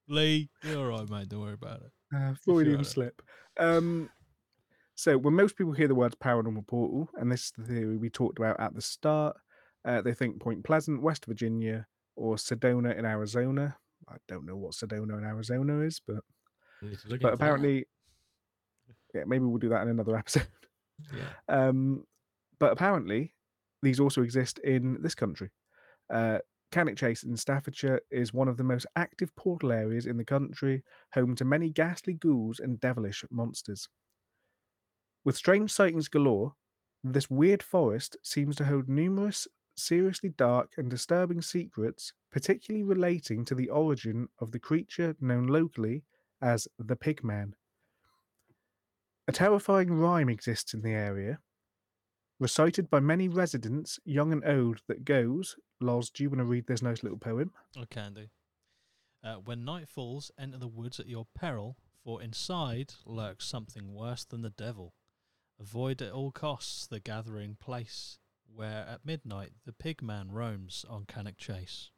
[0.08, 1.28] Lee, you're all right, mate.
[1.28, 1.90] Don't worry about it.
[2.14, 2.84] Uh, Freudian Sure.
[2.84, 3.22] slip.
[3.58, 4.08] Um,
[4.94, 8.08] so, when most people hear the words paranormal portal, and this is the theory we
[8.10, 9.36] talked about at the start,
[9.84, 13.76] uh, they think Point Pleasant, West Virginia, or Sedona in Arizona.
[14.08, 16.24] I don't know what Sedona in Arizona is, but
[16.82, 17.32] Need to look but into that.
[17.34, 17.86] apparently,
[19.14, 20.48] yeah, maybe we'll do that in another episode.
[21.14, 21.28] Yeah.
[21.68, 22.04] Um,
[22.58, 23.34] but apparently,
[23.82, 25.50] these also exist in this country.
[26.10, 26.38] Uh,
[26.70, 30.82] Cannock Chase in Staffordshire is one of the most active portal areas in the country,
[31.14, 33.88] home to many ghastly ghouls and devilish monsters.
[35.24, 36.54] With strange sightings galore,
[37.02, 43.54] this weird forest seems to hold numerous seriously dark and disturbing secrets, particularly relating to
[43.54, 46.02] the origin of the creature known locally
[46.42, 47.52] as the Pigman.
[49.26, 51.38] A terrifying rhyme exists in the area,
[52.38, 55.56] recited by many residents, young and old, that goes.
[55.80, 57.52] Loz, do you want to read this nice little poem?
[57.76, 58.26] I can do.
[59.22, 64.24] Uh, when night falls, enter the woods at your peril, for inside lurks something worse
[64.24, 64.94] than the devil.
[65.60, 68.18] Avoid at all costs the gathering place,
[68.54, 71.90] where at midnight the pigman roams on Cannock Chase.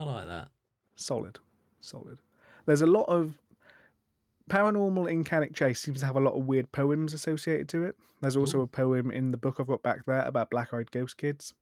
[0.00, 0.48] I like that.
[0.96, 1.38] Solid.
[1.80, 2.18] Solid.
[2.66, 3.34] There's a lot of
[4.52, 7.96] paranormal in Cannock Chase seems to have a lot of weird poems associated to it.
[8.20, 8.62] There's also Ooh.
[8.62, 11.54] a poem in the book I've got back there about black-eyed ghost kids.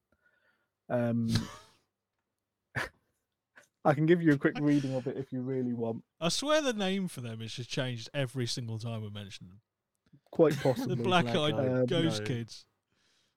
[0.88, 1.28] Um,
[3.84, 6.02] I can give you a quick reading of it if you really want.
[6.20, 9.60] I swear the name for them is just changed every single time we mention them.
[10.32, 10.96] Quite The possibly.
[10.96, 12.26] black-eyed Black-eyed, um, ghost no.
[12.26, 12.64] kids.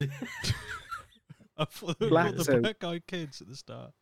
[1.56, 3.92] I thought they were Black- the so- black-eyed kids at the start.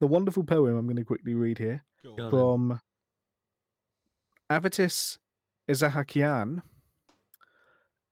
[0.00, 1.82] the wonderful poem I'm going to quickly read here.
[2.04, 2.30] Go on.
[2.30, 2.80] From
[4.52, 5.18] Avetik
[5.70, 6.62] Isahakyan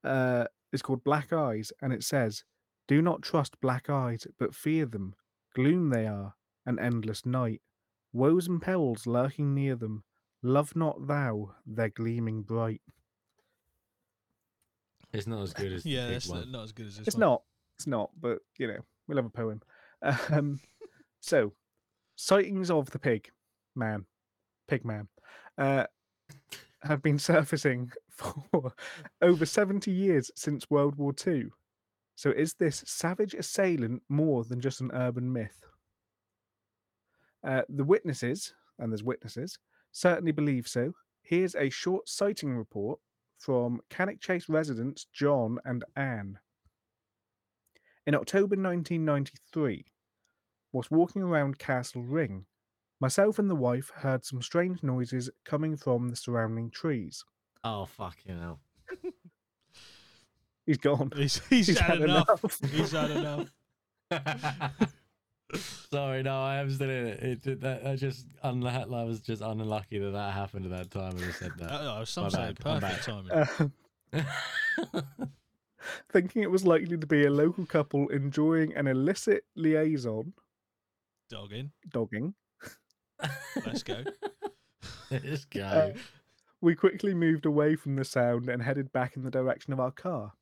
[0.04, 2.44] uh, is called Black Eyes, and it says,
[2.88, 5.14] Do not trust black eyes, but fear them.
[5.54, 6.34] Gloom they are,
[6.64, 7.60] an endless night.
[8.12, 10.04] Woes and perils lurking near them.
[10.42, 12.80] Love not thou their gleaming bright.
[15.12, 16.38] It's not as good as yeah, big that's one.
[16.40, 17.20] not, not as good as this It's one.
[17.20, 17.42] not.
[17.76, 19.60] It's not, but you know, we'll have a poem.
[20.30, 20.60] Um,
[21.20, 21.52] so,
[22.16, 23.28] sightings of the pig
[23.74, 24.06] man,
[24.68, 25.08] pig man,
[25.58, 25.86] uh,
[26.82, 28.72] have been surfacing for
[29.22, 31.46] over 70 years since World War II.
[32.16, 35.64] So, is this savage assailant more than just an urban myth?
[37.42, 39.58] Uh, the witnesses, and there's witnesses,
[39.92, 40.92] certainly believe so.
[41.22, 42.98] Here's a short sighting report
[43.38, 46.38] from Cannock Chase residents John and Anne.
[48.06, 49.86] In October 1993,
[50.72, 52.44] whilst walking around Castle Ring,
[53.00, 57.24] myself and the wife heard some strange noises coming from the surrounding trees.
[57.64, 58.60] Oh fucking hell!
[60.66, 61.10] He's gone.
[61.16, 62.28] He's, he's, He's had, had enough.
[62.28, 62.60] enough.
[62.72, 63.48] He's had enough.
[65.90, 67.22] Sorry, no, I am still in it.
[67.22, 68.94] It, it that I just unlucky.
[68.94, 71.70] I was just unlucky that that happened at that time when I said that.
[71.72, 73.32] Uh, some My say bad, perfect timing.
[74.12, 75.02] Uh,
[76.12, 80.32] thinking it was likely to be a local couple enjoying an illicit liaison,
[81.28, 81.72] Dogging.
[81.92, 82.34] dogging,
[83.66, 84.04] Let's go.
[85.10, 85.62] Let's go.
[85.62, 85.92] Uh,
[86.60, 89.90] we quickly moved away from the sound and headed back in the direction of our
[89.90, 90.32] car.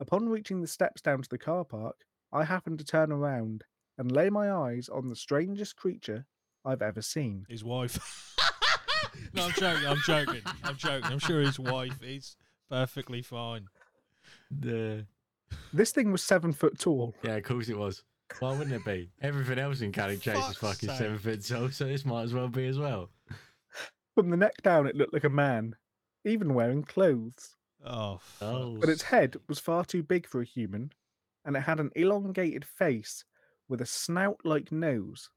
[0.00, 1.96] Upon reaching the steps down to the car park,
[2.32, 3.64] I happened to turn around
[3.96, 6.26] and lay my eyes on the strangest creature
[6.64, 7.46] I've ever seen.
[7.48, 8.34] His wife.
[9.34, 9.86] no, I'm joking.
[9.86, 10.42] I'm joking.
[10.64, 11.12] I'm joking.
[11.12, 12.36] I'm sure his wife is
[12.70, 13.66] perfectly fine.
[14.50, 15.06] The
[15.72, 17.14] This thing was seven foot tall.
[17.22, 18.02] yeah, of course it was.
[18.40, 19.10] Why wouldn't it be?
[19.20, 20.98] Everything else in Canning Chase is fucking sake.
[20.98, 23.10] seven foot tall, so this might as well be as well.
[24.14, 25.74] From the neck down, it looked like a man,
[26.24, 27.56] even wearing clothes.
[27.84, 28.48] Oh, fuck.
[28.48, 30.92] Oh, But its head was far too big for a human,
[31.44, 33.24] and it had an elongated face
[33.68, 35.30] with a snout like nose.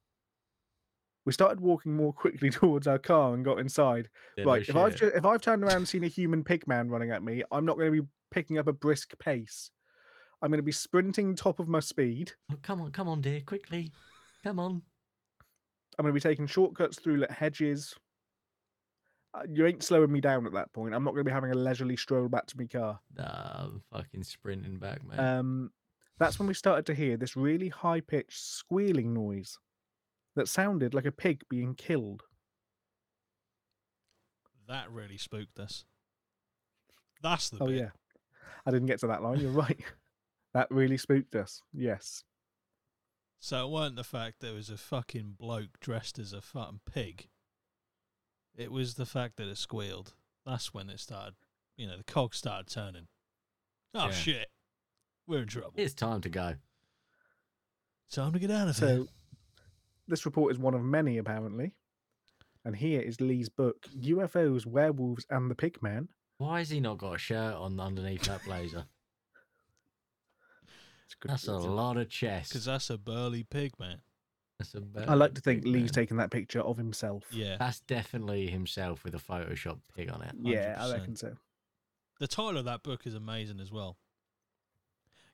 [1.26, 4.10] We started walking more quickly towards our car and got inside.
[4.38, 5.00] yeah, no right, if I've shit.
[5.14, 7.66] ju- if I've turned around and seen a human pig man running at me, I'm
[7.66, 9.72] not going to be picking up a brisk pace.
[10.42, 12.34] I'm going to be sprinting top of my speed.
[12.52, 13.92] Oh, come on, come on, dear, quickly,
[14.44, 14.82] come on.
[15.98, 17.94] I'm going to be taking shortcuts through like hedges.
[19.34, 20.94] Uh, You ain't slowing me down at that point.
[20.94, 23.00] I'm not going to be having a leisurely stroll back to my car.
[23.18, 25.20] Nah, I'm fucking sprinting back, man.
[25.20, 25.72] Um,
[26.20, 29.58] that's when we started to hear this really high pitched squealing noise
[30.36, 32.24] that sounded like a pig being killed.
[34.68, 35.86] that really spooked us.
[37.22, 37.76] That's the Oh, bit.
[37.78, 37.90] yeah.
[38.66, 39.40] I didn't get to that line.
[39.40, 39.80] You're right.
[40.56, 41.62] That really spooked us.
[41.74, 42.24] Yes.
[43.42, 47.28] So it weren't the fact there was a fucking bloke dressed as a fucking pig.
[48.56, 50.14] It was the fact that it squealed.
[50.46, 51.36] That's when it started.
[51.76, 53.08] You know, the cogs started turning.
[53.94, 54.12] Oh Yeah.
[54.14, 54.48] shit,
[55.28, 55.74] we're in trouble.
[55.76, 56.56] it's time to go.
[58.10, 59.06] Time to get out of here.
[60.08, 61.74] This report is one of many, apparently.
[62.64, 66.08] And here is Lee's book UFOs, Werewolves, and the Pigman.
[66.38, 68.86] Why has he not got a shirt on underneath that blazer?
[71.06, 71.70] It's a good That's a picture.
[71.70, 72.50] lot of chest.
[72.50, 74.02] Because that's a burly pig, man.
[74.60, 75.90] That's a I like to big think Lee's man.
[75.90, 77.26] taking that picture of himself.
[77.32, 77.58] Yeah.
[77.60, 80.32] That's definitely himself with a Photoshop pig on it.
[80.42, 80.94] Yeah, I 100%.
[80.94, 81.36] reckon so.
[82.20, 83.98] The title of that book is amazing as well.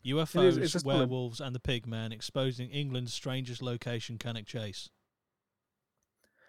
[0.04, 4.48] UFOs, it's just full of- werewolves, and the pig man exposing England's strangest location, Cannock
[4.48, 4.90] Chase.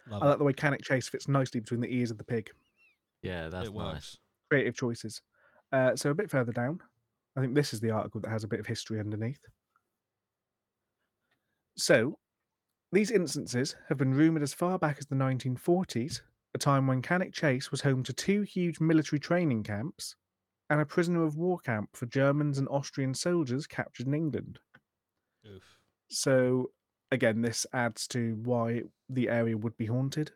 [0.09, 2.51] Love I like the way Cannock Chase fits nicely between the ears of the pig.
[3.23, 3.51] Yeah, it.
[3.51, 3.93] that's It nice.
[3.93, 4.19] works.
[4.49, 5.21] Creative choices.
[5.71, 6.81] Uh, so a bit further down,
[7.37, 9.41] I think this is the article that has a bit of history underneath.
[11.77, 12.19] So,
[12.93, 16.21] these instances have been rumoured as far back as the 1940s,
[16.55, 20.15] a time when Cannock Chase was home to two huge military training camps
[20.69, 24.59] and a prisoner of war camp for Germans and Austrian soldiers captured in England.
[25.47, 25.79] Oof.
[26.09, 26.73] So,
[27.11, 30.33] again, this adds to why the area would be haunted.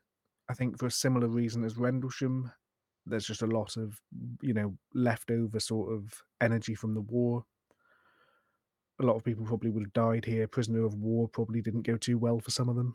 [0.49, 2.53] I think for a similar reason as Rendlesham,
[3.07, 4.01] there's just a lot of,
[4.43, 7.45] you know, leftover sort of energy from the war.
[9.01, 10.49] A lot of people probably would have died here.
[10.49, 12.95] Prisoner of war probably didn't go too well for some of them.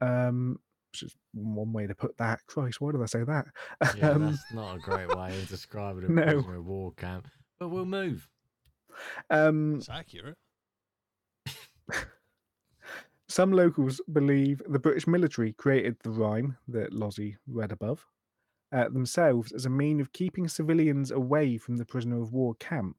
[0.00, 0.58] Um,
[0.92, 2.40] which is one way to put that.
[2.46, 3.46] Christ, why did I say that?
[3.96, 6.24] Yeah, um, that's not a great way of describing a No.
[6.24, 7.28] prisoner of war camp.
[7.58, 8.28] But we'll move.
[9.28, 10.36] um, It's accurate.
[13.28, 18.04] Some locals believe the British military created the rhyme that Lozzie read above
[18.72, 22.96] uh, themselves as a mean of keeping civilians away from the prisoner of war camp.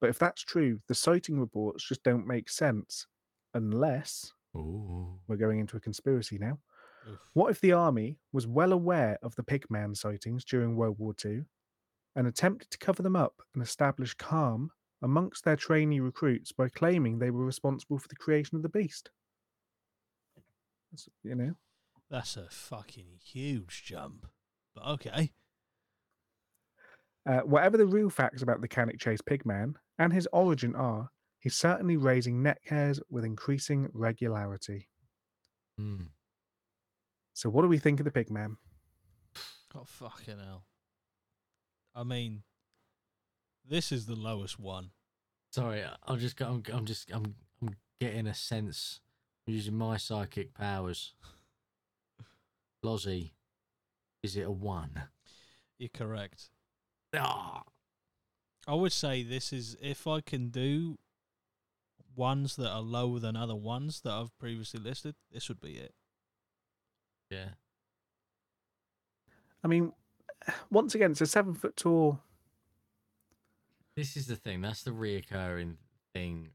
[0.00, 3.06] But if that's true, the sighting reports just don't make sense.
[3.54, 5.18] Unless Ooh.
[5.28, 6.58] we're going into a conspiracy now.
[7.08, 7.18] Oof.
[7.34, 11.42] What if the army was well aware of the Pigman sightings during World War II
[12.16, 14.70] and attempted to cover them up and establish calm
[15.02, 19.10] amongst their trainee recruits by claiming they were responsible for the creation of the beast?
[20.90, 21.54] That's, you know,
[22.10, 24.26] That's a fucking huge jump.
[24.74, 25.30] But okay.
[27.28, 31.54] uh, whatever the real facts about the Cannock Chase Pigman and his origin are, he's
[31.54, 34.88] certainly raising neck hairs with increasing regularity.
[35.78, 36.04] Hmm.
[37.34, 38.56] So, what do we think of the Pigman?
[39.76, 40.64] Oh fucking hell.
[41.94, 42.42] I mean,
[43.68, 44.90] this is the lowest one.
[45.50, 49.00] Sorry, I- I'm just, I'm, I'm just, I'm, I'm getting a sense
[49.46, 51.14] using my psychic powers.
[52.82, 53.33] Lozzie,
[54.24, 55.02] is it a one?
[55.78, 56.48] You're correct.
[57.14, 57.62] Ah,
[58.66, 60.98] I would say this is if I can do
[62.16, 65.94] ones that are lower than other ones that I've previously listed, this would be it.
[67.30, 67.50] yeah.
[69.62, 69.92] I mean,
[70.70, 72.20] once again, it's a seven foot tall.
[73.94, 74.62] This is the thing.
[74.62, 75.76] That's the reoccurring
[76.14, 76.48] thing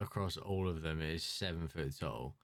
[0.00, 1.02] across all of them.
[1.02, 2.36] Is seven foot tall.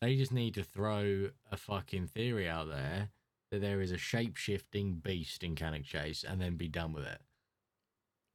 [0.00, 3.10] They just need to throw a fucking theory out there
[3.50, 7.04] that there is a shape shifting beast in Cannock Chase, and then be done with
[7.04, 7.20] it.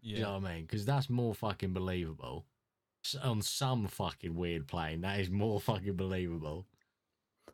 [0.01, 0.18] Yeah.
[0.18, 0.61] You know what I mean?
[0.64, 2.45] Because that's more fucking believable.
[3.05, 6.66] S- on some fucking weird plane, that is more fucking believable.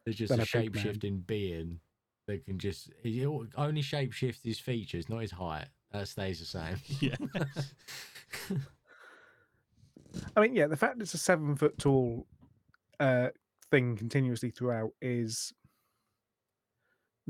[0.06, 1.80] There's just Than a a shape shifting being
[2.28, 5.68] that can just he only shape shift his features, not his height.
[5.92, 6.78] That stays the same.
[7.00, 7.16] Yeah.
[10.36, 12.26] I mean, yeah, the fact it's a seven foot tall
[13.00, 13.30] uh,
[13.70, 15.54] thing continuously throughout is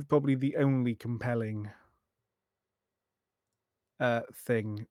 [0.07, 1.71] probably the only compelling
[3.99, 4.87] uh, thing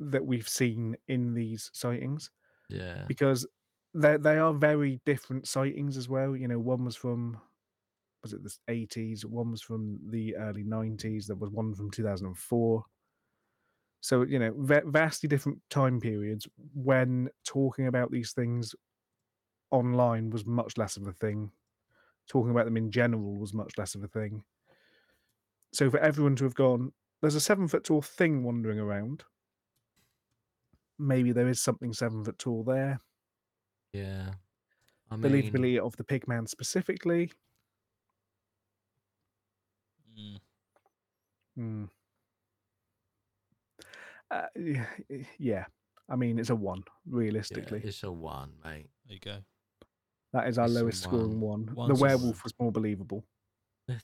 [0.00, 2.30] that we've seen in these sightings
[2.68, 3.06] Yeah.
[3.08, 3.46] because
[3.94, 6.36] they they are very different sightings as well.
[6.36, 7.40] You know, one was from
[8.22, 12.04] was it the eighties, one was from the early nineties, there was one from two
[12.04, 12.86] thousand and four.
[14.00, 18.74] So you know, va- vastly different time periods when talking about these things
[19.70, 21.52] online was much less of a thing.
[22.28, 24.42] Talking about them in general was much less of a thing.
[25.72, 29.24] So for everyone to have gone, there's a seven foot tall thing wandering around.
[30.98, 33.00] Maybe there is something seven foot tall there.
[33.92, 34.30] Yeah.
[35.10, 37.32] I mean, Believability of the pigman specifically.
[40.18, 40.38] Mm.
[41.56, 41.84] Hmm.
[44.30, 44.86] Uh, yeah,
[45.38, 45.64] yeah,
[46.08, 47.82] I mean it's a one yeah, realistically.
[47.84, 48.88] it's a one, mate.
[49.06, 49.36] There you go.
[50.34, 51.70] That is our it's a lowest scoring one.
[51.74, 53.24] One's the werewolf was more believable.
[53.88, 54.00] The,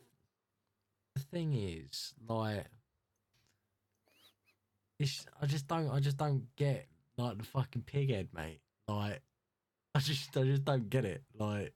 [1.16, 2.66] the thing is, like,
[4.98, 8.60] it's I just don't, I just don't get like the fucking pig head, mate.
[8.88, 9.20] Like,
[9.94, 11.22] I just, I just don't get it.
[11.38, 11.72] Like,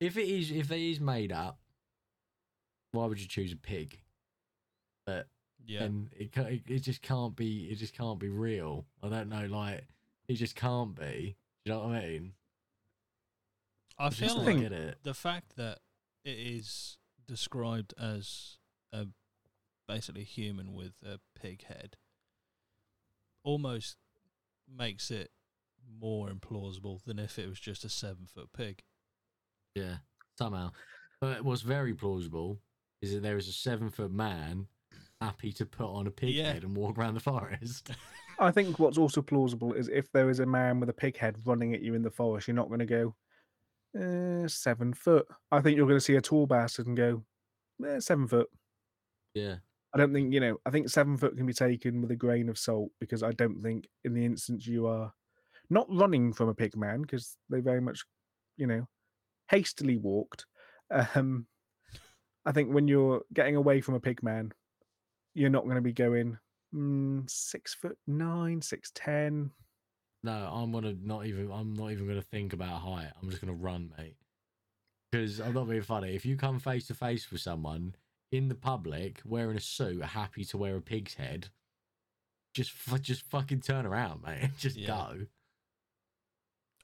[0.00, 1.58] if it is, if it is made up,
[2.92, 3.98] why would you choose a pig?
[5.06, 5.26] But
[5.64, 5.84] Yeah.
[5.84, 8.84] and it, ca- it it just can't be it just can't be real.
[9.02, 9.84] I don't know, like
[10.28, 11.36] it just can't be.
[11.64, 12.32] Do you know what I mean?
[13.98, 14.98] I just feel don't like thing- get it.
[15.02, 15.78] the fact that
[16.24, 18.58] it is described as
[18.92, 19.06] a
[19.88, 21.96] basically human with a pig head
[23.44, 23.96] almost
[24.68, 25.30] makes it
[26.00, 28.82] more implausible than if it was just a seven foot pig.
[29.74, 29.98] Yeah,
[30.38, 30.72] somehow.
[31.20, 32.58] But what's very plausible
[33.00, 34.66] is that there is a seven foot man
[35.20, 36.52] happy to put on a pig Yeah.
[36.52, 37.90] head and walk around the forest.
[38.38, 41.36] I think what's also plausible is if there is a man with a pig head
[41.46, 43.14] running at you in the forest, you're not going to go
[43.96, 45.26] uh, seven foot.
[45.50, 47.24] I think you're going to see a tall bastard and go
[47.86, 48.48] eh, seven foot.
[49.34, 49.56] yeah,
[49.94, 50.58] I don't think you know.
[50.66, 53.62] I think seven foot can be taken with a grain of salt because I don't
[53.62, 55.12] think in the instance you are
[55.70, 58.04] not running from a pig man because they very much,
[58.56, 58.86] you know,
[59.50, 60.46] hastily walked.
[60.90, 61.46] Um,
[62.44, 64.52] I think when you're getting away from a pig man,
[65.34, 66.38] you're not going to be going
[66.74, 69.50] mm, six foot nine, six ten.
[70.26, 71.50] No, I'm gonna not even.
[71.52, 73.10] I'm not even gonna think about height.
[73.22, 74.16] I'm just gonna run, mate.
[75.12, 76.14] Because I'm not being funny.
[76.14, 77.94] If you come face to face with someone
[78.32, 81.48] in the public wearing a suit, happy to wear a pig's head,
[82.54, 82.72] just
[83.02, 84.50] just fucking turn around, mate.
[84.58, 84.86] Just Yeah.
[84.88, 85.26] go.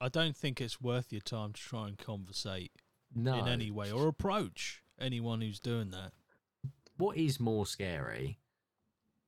[0.01, 2.73] I don't think it's worth your time to try and conversate
[3.15, 3.39] No.
[3.39, 6.13] in any way or approach anyone who's doing that.
[6.97, 8.39] what is more scary?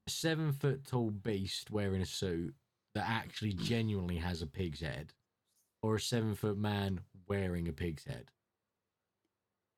[0.07, 2.55] A seven foot tall beast wearing a suit
[2.95, 5.13] that actually genuinely has a pig's head,
[5.83, 8.31] or a seven foot man wearing a pig's head?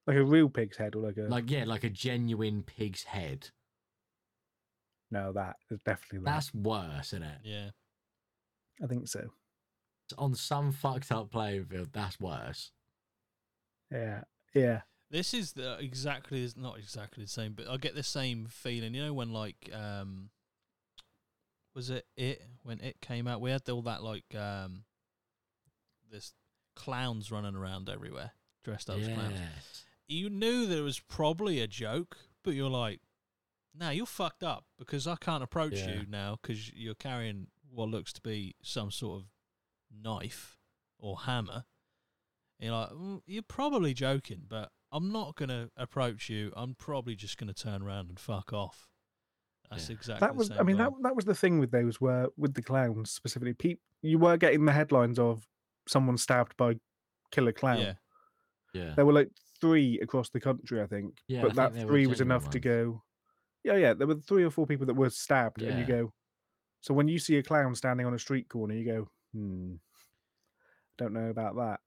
[0.07, 3.51] Like a real pig's head or like a Like, yeah, like a genuine pig's head.
[5.11, 6.25] no, that is definitely that.
[6.25, 7.39] That's worse, isn't it?
[7.45, 7.71] Yeah.
[8.83, 9.29] I think so.
[10.19, 12.71] On some fucked up playing field, that's worse.
[13.91, 14.23] Yeah,
[14.55, 14.83] yeah.
[15.11, 18.95] This is the exactly not exactly the same, but I get the same feeling.
[18.95, 20.31] You know when like um
[21.77, 23.41] was it it when it came out?
[23.41, 24.83] We had all that like um
[26.11, 26.33] this
[26.74, 28.33] clowns running around everywhere
[28.64, 29.39] dressed up as clowns.
[30.09, 33.01] You knew there was probably a joke, but you're like,
[33.74, 35.91] "No, you're fucked up because I can't approach Yeah.
[36.01, 39.29] you now because you're carrying what looks to be some sort of
[39.91, 40.59] knife
[40.99, 41.66] or hammer."
[42.59, 46.53] And you're like, "Mm, "You're probably joking, but I'm not gonna approach you.
[46.57, 48.89] I'm probably just gonna turn around and fuck off."
[49.71, 49.95] That's Yeah.
[49.95, 52.29] exactly that the was same i mean that that was the thing with those where
[52.37, 55.47] with the clowns specifically peop you were getting the headlines of
[55.89, 56.77] someone stabbed by
[57.33, 57.95] killer clown yeah,
[58.75, 58.95] Yeah.
[58.95, 62.07] there were like three across the country i think Yeah, but think that there three
[62.07, 63.03] was genuine enough to go
[63.64, 66.12] yeah yeah there were three or four people that were stabbed and you go
[66.83, 69.75] so when you see a clown standing on a street corner you go hmm
[70.99, 71.81] don't know about that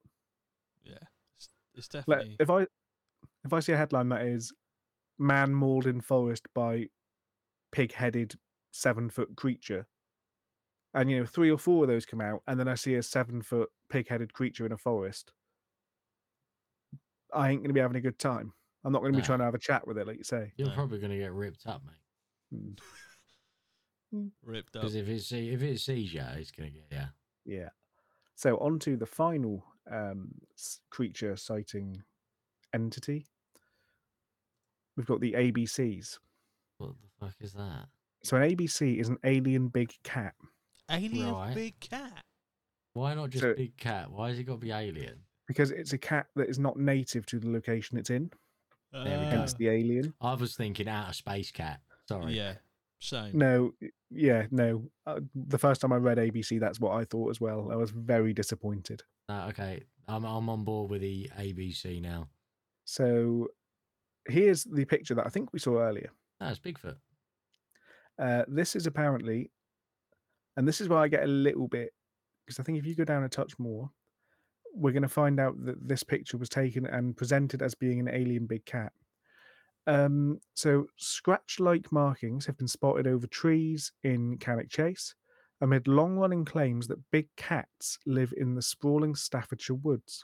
[0.84, 0.98] yeah.
[1.38, 2.68] It's, it's Like, definitely if i
[3.46, 4.54] if i see a headline that is
[5.18, 6.88] man mauled in forest by
[7.72, 8.36] pig-headed
[8.72, 9.88] seven foot creature.
[10.94, 13.04] And you know three or four of those come out and then i see a
[13.04, 15.32] seven foot pig-headed creature in a forest.
[17.34, 18.54] I ain't going to be having a good time.
[18.84, 20.54] I'm not going to be trying to have a chat with it like you say.
[20.56, 20.74] You're No.
[20.74, 22.80] probably going to get ripped up, mate.
[24.14, 24.82] Mm, ripped up.
[24.82, 27.08] Because if it see if it sees you, it's going to get yeah.
[27.46, 27.70] yeah.
[28.36, 30.30] So on to the final um
[30.90, 32.02] creature sighting
[32.74, 33.28] entity.
[34.96, 36.18] We've got the abcs
[36.80, 37.88] What the fuck is that?
[38.24, 40.34] so an abc is an alien big cat
[40.92, 41.54] Alien Right.
[41.54, 42.24] big cat.
[42.94, 44.10] Why not just So- big cat?
[44.12, 45.20] Why has it got to be alien?
[45.48, 48.30] because it's a cat that is not native to the location it's in,
[48.92, 49.30] There we go.
[49.32, 50.14] hence the alien.
[50.22, 51.82] I was thinking outer space cat.
[52.08, 52.34] Sorry.
[52.36, 52.56] Yeah,
[53.00, 53.38] same.
[53.38, 53.74] No,
[54.12, 54.90] yeah, no.
[55.08, 57.72] Uh, the first time I read ABC, that's what I thought as well.
[57.72, 59.04] I was very disappointed.
[59.28, 59.84] No, okay.
[60.08, 62.30] I'm I'm on board with the ABC now.
[62.86, 63.48] So
[64.28, 66.12] here's the picture that I think we saw earlier.
[66.40, 66.96] No, it's Bigfoot.
[68.18, 69.52] Uh, this is apparently,
[70.58, 71.92] and this is where I get a little bit
[72.46, 73.90] because I think if you go down a touch more,
[74.74, 78.10] we're going to find out that this picture was taken and presented as being an
[78.10, 78.92] alien big cat.
[79.88, 85.16] Um, so scratch-like markings have been spotted over trees in Cannock Chase,
[85.62, 90.24] amid long-running claims that big cats live in the sprawling Staffordshire woods.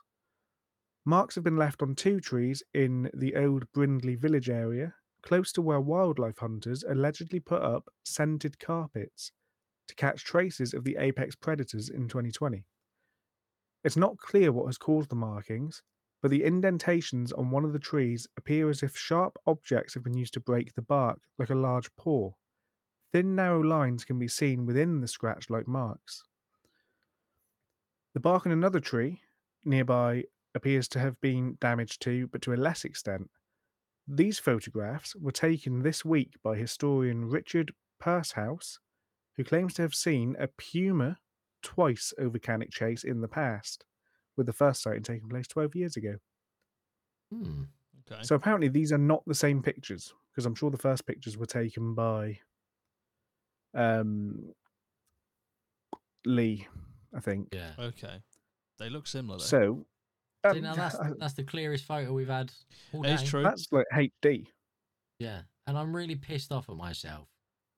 [1.06, 4.94] Marks have been left on two trees in the old Brindley village area,
[5.26, 9.32] close to where wildlife hunters allegedly put up scented carpets
[9.88, 12.64] to catch traces of the apex predators in 2020.
[13.84, 15.82] It's not clear what has caused the markings,
[16.22, 20.18] but the indentations on one of the trees appear as if sharp objects have been
[20.18, 22.32] used to break the bark, like a large paw.
[23.12, 26.24] Thin, narrow lines can be seen within the scratch like marks.
[28.14, 29.22] The bark on another tree
[29.64, 30.24] nearby
[30.56, 33.30] appears to have been damaged too, but to a less extent.
[34.08, 38.80] These photographs were taken this week by historian Richard Pursehouse,
[39.36, 41.18] who claims to have seen a puma
[41.64, 43.84] twice over Cannock Chase in the past,
[44.38, 46.16] with the first sighting taking place 12 years ago.
[47.32, 47.64] Hmm.
[48.12, 48.22] Okay.
[48.22, 51.48] So apparently these are not the same pictures, because I'm sure the first pictures were
[51.48, 52.40] taken by
[53.74, 54.54] um,
[56.26, 56.68] Lee,
[57.16, 57.50] I think.
[57.52, 57.72] Yeah.
[57.80, 58.22] okay.
[58.78, 59.40] They look similar.
[59.40, 59.46] Though.
[59.46, 59.86] So
[60.54, 62.52] See, now that's that's the clearest photo we've had
[62.94, 63.14] all day.
[63.14, 63.44] it's true.
[63.44, 64.48] that's like HD.
[65.20, 67.28] Yeah, and I'm really pissed off at myself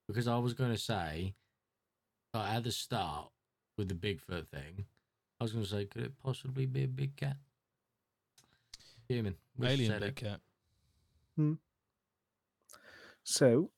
[0.07, 1.34] because I was going to say,
[2.34, 3.30] like, at the start
[3.78, 4.86] with the Bigfoot thing,
[5.39, 7.38] I was going to say, could it possibly be a big cat?
[9.07, 9.36] Human.
[9.57, 10.15] Wish Alien big it.
[10.15, 10.39] cat.
[11.36, 11.53] Hmm.
[13.24, 13.70] So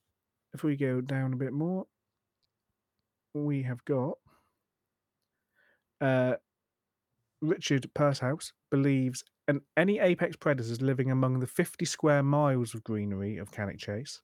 [0.54, 1.86] if we go down a bit more,
[3.34, 4.18] we have got
[6.00, 6.34] uh,
[7.40, 13.38] Richard Pursehouse believes an, any apex predators living among the 50 square miles of greenery
[13.38, 14.20] of Cannock Chase.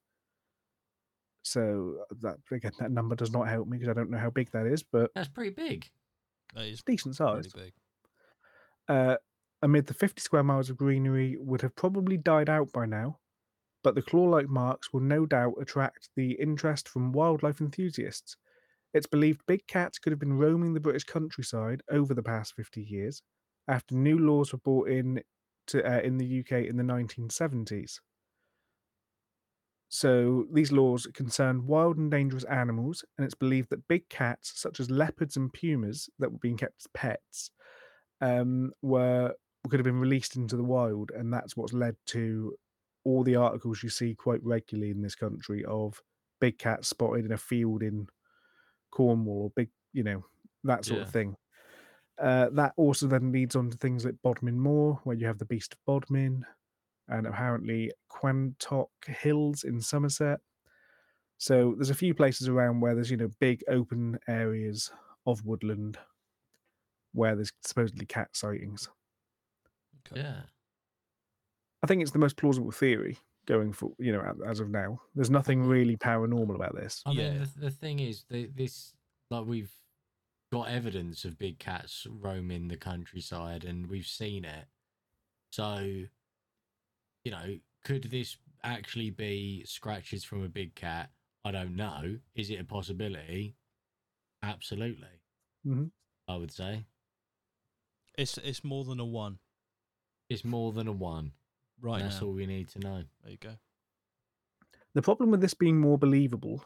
[1.42, 4.50] So that again, that number does not help me because I don't know how big
[4.52, 5.88] that is, but That's pretty big.
[6.54, 7.46] That is decent size.
[7.48, 7.72] pretty size.
[8.88, 8.96] big.
[8.96, 9.16] uh,
[9.62, 13.18] amid the 50 square miles of greenery would have probably died out by now,
[13.84, 18.36] but the claw like marks will no doubt attract the interest from wildlife enthusiasts.
[18.94, 22.82] It's believed big cats could have been roaming the British countryside over the past 50
[22.82, 23.22] years
[23.68, 25.22] after new laws were brought in
[25.68, 28.00] to, uh, in the UK in the 1970s.
[29.88, 34.80] So these laws concern wild and dangerous animals, and it's believed that big cats, such
[34.80, 37.50] as leopards and pumas, that were being kept as pets,
[38.20, 39.34] um, were
[39.68, 42.56] could have been released into the wild, and that's what's led to
[43.04, 46.00] all the articles you see quite regularly in this country of
[46.40, 48.06] big cats spotted in a field in
[48.96, 50.24] Cornwall, or big, you know,
[50.64, 51.36] that sort of thing.
[52.18, 55.44] Uh, that also then leads on to things like Bodmin Moor, where you have the
[55.44, 56.46] Beast of Bodmin,
[57.08, 60.40] and apparently Quantock Hills in Somerset.
[61.36, 64.90] So there's a few places around where there's you know big open areas
[65.26, 65.98] of woodland
[67.12, 68.88] where there's supposedly cat sightings.
[70.10, 70.22] Okay.
[70.22, 70.42] Yeah.
[71.82, 75.00] I think it's the most plausible theory going for you know as of now.
[75.14, 77.02] There's nothing really paranormal about this.
[77.06, 77.38] I mean, Yeah.
[77.54, 78.94] the, the thing is, the, this
[79.30, 79.72] like we've
[80.52, 84.66] got evidence of big cats roaming the countryside, and we've seen it.
[85.52, 85.78] So,
[87.24, 91.10] you know, could this actually be scratches from a big cat?
[91.44, 92.18] I don't know.
[92.34, 93.56] Is it a possibility?
[94.42, 95.20] Absolutely.
[95.66, 95.90] Mhm.
[96.28, 96.84] I would say
[98.18, 99.38] It's it's more than a one.
[100.28, 101.32] it's more than a one.
[101.80, 102.28] Right That's now.
[102.28, 103.04] all we need to know.
[103.22, 103.56] There you go.
[104.94, 106.64] The problem with this being more believable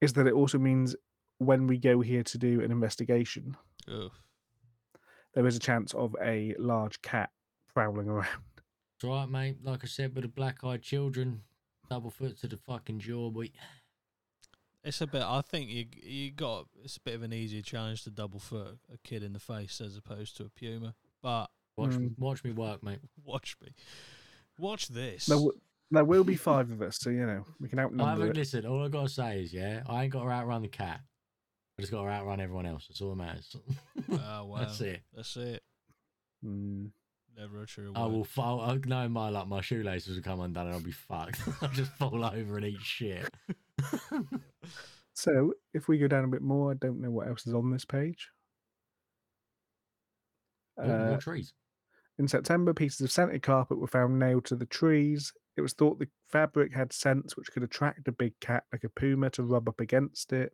[0.00, 0.94] is that it also means
[1.38, 3.56] when we go here to do an investigation,
[3.90, 4.12] Ugh.
[5.34, 7.30] there is a chance of a large cat
[7.72, 8.28] prowling around.
[8.96, 9.56] It's all right, mate.
[9.62, 11.42] Like I said, with the black-eyed children,
[11.90, 13.50] double foot to the fucking jaw, boy.
[14.82, 15.22] It's a bit.
[15.22, 16.66] I think you you got.
[16.82, 19.80] It's a bit of an easier challenge to double foot a kid in the face
[19.80, 20.94] as opposed to a puma.
[21.20, 22.18] But Watch, Mm.
[22.18, 23.00] watch me work, mate.
[23.24, 23.74] watch me,
[24.58, 25.26] watch this.
[25.26, 25.58] There, w-
[25.90, 28.36] there will be five of us, so you know we can I outnumber haven't it.
[28.36, 28.66] listened.
[28.66, 31.00] All I gotta say is, yeah, I ain't got to outrun the cat.
[31.78, 32.86] I just got to outrun everyone else.
[32.88, 33.54] That's all that matters.
[34.10, 35.02] Oh wow, That's it.
[35.14, 35.62] That's it.
[36.44, 36.90] Mm.
[37.36, 37.92] Never a true.
[37.94, 38.62] I will fall.
[38.62, 41.38] I know my like my shoelaces will come undone and I'll be fucked.
[41.60, 43.28] I'll just fall over and eat shit.
[45.12, 47.70] So if we go down a bit more, I don't know what else is on
[47.70, 48.30] this page.
[50.78, 51.52] Oh, more Uh, trees.
[52.18, 55.32] In September, pieces of scented carpet were found nailed to the trees.
[55.56, 58.88] It was thought the fabric had scents which could attract a big cat like a
[58.88, 60.52] puma to rub up against it,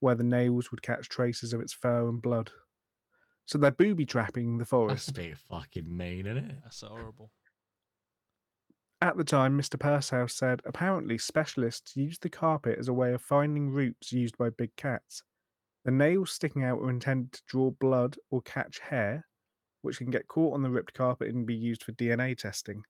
[0.00, 2.50] where the nails would catch traces of its fur and blood.
[3.46, 5.08] So they're booby trapping the That's forest.
[5.10, 6.56] a bit fucking mean, isn't it?
[6.62, 7.30] That's horrible.
[9.02, 9.78] At the time, Mr.
[9.80, 14.50] Pursehouse said apparently specialists used the carpet as a way of finding routes used by
[14.50, 15.22] big cats.
[15.84, 19.26] The nails sticking out were intended to draw blood or catch hair,
[19.82, 22.82] which can get caught on the ripped carpet and be used for DNA testing.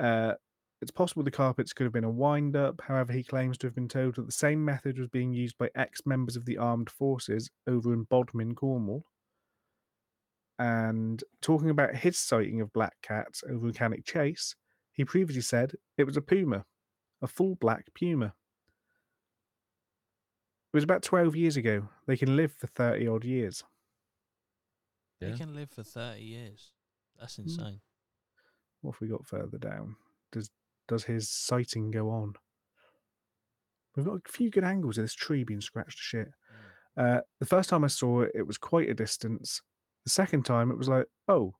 [0.00, 0.34] Uh,
[0.80, 3.74] it's possible the carpets could have been a wind up, however, he claims to have
[3.74, 6.88] been told that the same method was being used by ex members of the armed
[6.90, 9.04] forces over in Bodmin, Cornwall.
[10.60, 14.54] And talking about his sighting of black cats over Cannock Chase,
[14.92, 16.64] he previously said it was a puma,
[17.22, 18.34] a full black puma.
[20.72, 21.88] It was about 12 years ago.
[22.06, 23.64] They can live for 30 odd years.
[25.20, 25.30] Yeah.
[25.30, 26.72] They can live for 30 years.
[27.18, 27.42] That's Hmm.
[27.42, 27.80] insane.
[28.80, 29.96] What have we got further down?
[30.32, 30.50] Does
[30.86, 32.34] does his sighting go on?
[33.96, 36.28] We've got a few good angles of this tree being scratched to shit.
[36.96, 39.60] Uh, the first time I saw it, it was quite a distance.
[40.04, 41.54] The second time, it was like, oh,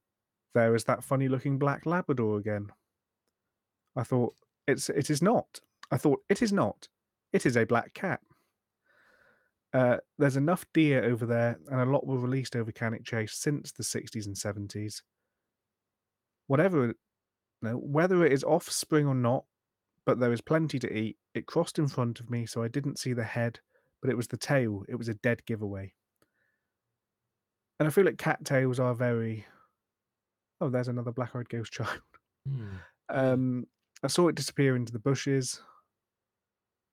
[0.54, 2.68] there is that funny looking black Labrador again.
[3.96, 4.34] I thought
[4.66, 5.60] it's it is not.
[5.90, 6.88] I thought it is not.
[7.32, 8.20] It is a black cat.
[9.74, 13.72] Uh, there's enough deer over there, and a lot were released over Cannock Chase since
[13.72, 15.02] the 60s and 70s.
[16.46, 16.94] Whatever,
[17.60, 19.44] no, whether it is offspring or not,
[20.06, 21.18] but there is plenty to eat.
[21.34, 23.60] It crossed in front of me, so I didn't see the head,
[24.00, 24.84] but it was the tail.
[24.88, 25.92] It was a dead giveaway.
[27.78, 29.44] And I feel like cattails are very.
[30.60, 32.00] Oh, there's another black-eyed ghost child.
[32.48, 32.76] Hmm.
[33.10, 33.66] Um,
[34.02, 35.60] I saw it disappear into the bushes.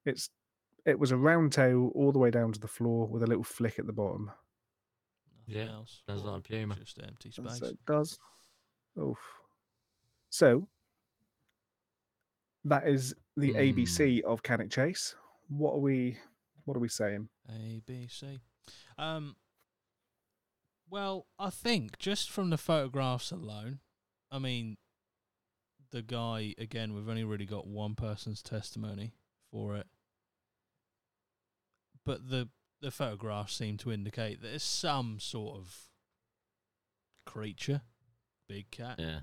[0.06, 0.30] It's
[0.86, 3.44] it was a round tail all the way down to the floor with a little
[3.44, 4.32] flick at the bottom.
[5.48, 6.02] Nothing Yeah, else.
[6.07, 6.76] sounds or like a puma.
[6.76, 7.57] Just empty space.
[7.60, 8.20] So it does.
[8.99, 9.18] Oof.
[10.30, 10.68] So
[12.64, 13.57] that is the Hmm.
[13.57, 15.16] ABC of Cannock Chase.
[15.48, 16.18] What are we
[16.66, 17.30] what are we saying?
[17.48, 18.40] A, B, C.
[18.98, 19.36] Um,
[20.90, 23.82] well, I think just from the photographs alone,
[24.32, 24.78] I mean,
[25.91, 29.14] the guy, again, we've only really got one person's testimony
[29.52, 29.86] for it.
[32.06, 32.49] But the,
[32.82, 35.76] the photographs seem to indicate that it's some sort of
[37.26, 37.82] creature,
[38.48, 38.95] big cat.
[38.99, 39.19] Yeah.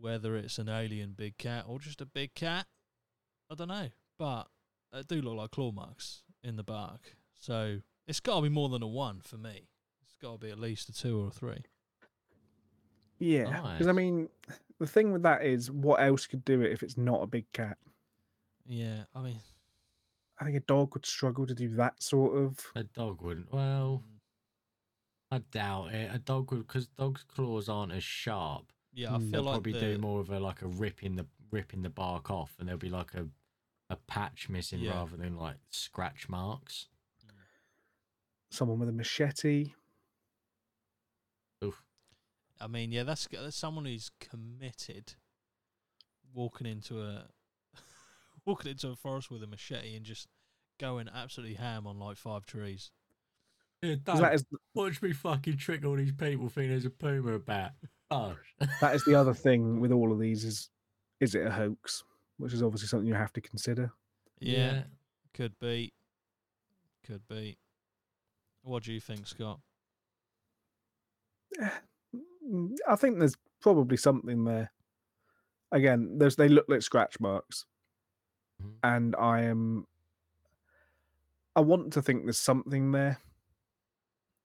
[0.00, 2.66] Whether it's an alien big cat or just a big cat,
[3.50, 3.88] I don't know.
[4.18, 4.44] But
[4.92, 7.16] they do look like claw marks in the bark.
[7.40, 9.68] So it's got to be more than a one for me.
[10.02, 11.64] It's got to be at least a two or a three.
[13.18, 13.72] Yeah.
[13.72, 14.28] Because I mean
[14.78, 17.50] the thing with that is what else could do it if it's not a big
[17.52, 17.78] cat?
[18.66, 19.38] Yeah, I mean,
[20.40, 23.52] I think a dog would struggle to do that sort of A dog wouldn't.
[23.52, 24.18] Well, mm,
[25.30, 26.14] I doubt it.
[26.14, 28.72] A dog would, because dogs' claws aren't as sharp.
[28.94, 29.22] yeah, I Mm.
[29.22, 31.90] feel They'll like probably the, do more of a like a ripping the ripping the
[31.90, 33.28] bark off, and there'll be like a
[33.90, 34.92] a patch missing Yeah.
[34.92, 36.88] rather than like scratch marks.
[38.50, 39.72] someone with a machete.
[41.64, 41.82] Oof.
[42.60, 45.14] I mean, yeah, that's, that's someone who's committed
[46.32, 47.26] walking into a
[48.48, 50.26] walking into a forest with a machete and just
[50.80, 52.90] going absolutely ham on like five trees.
[53.82, 54.44] Yeah, 'Cause that is
[54.74, 57.72] watch me fucking trick all these people thinking there's a puma about.
[58.10, 58.36] Oh,
[58.80, 60.70] that is the other thing with all of these is
[61.20, 62.02] is it a hoax?
[62.38, 63.92] Which is obviously something you have to consider.
[64.40, 64.84] Yeah,
[65.34, 65.92] could be,
[67.04, 67.58] could be.
[68.62, 69.60] What do you think, Scott?
[72.46, 74.72] Mm, I think there's probably something there.
[75.72, 77.66] Again, there's they look like scratch marks,
[78.62, 78.74] Mhm.
[78.82, 79.86] and I am.
[81.56, 83.20] I want to think there's something there,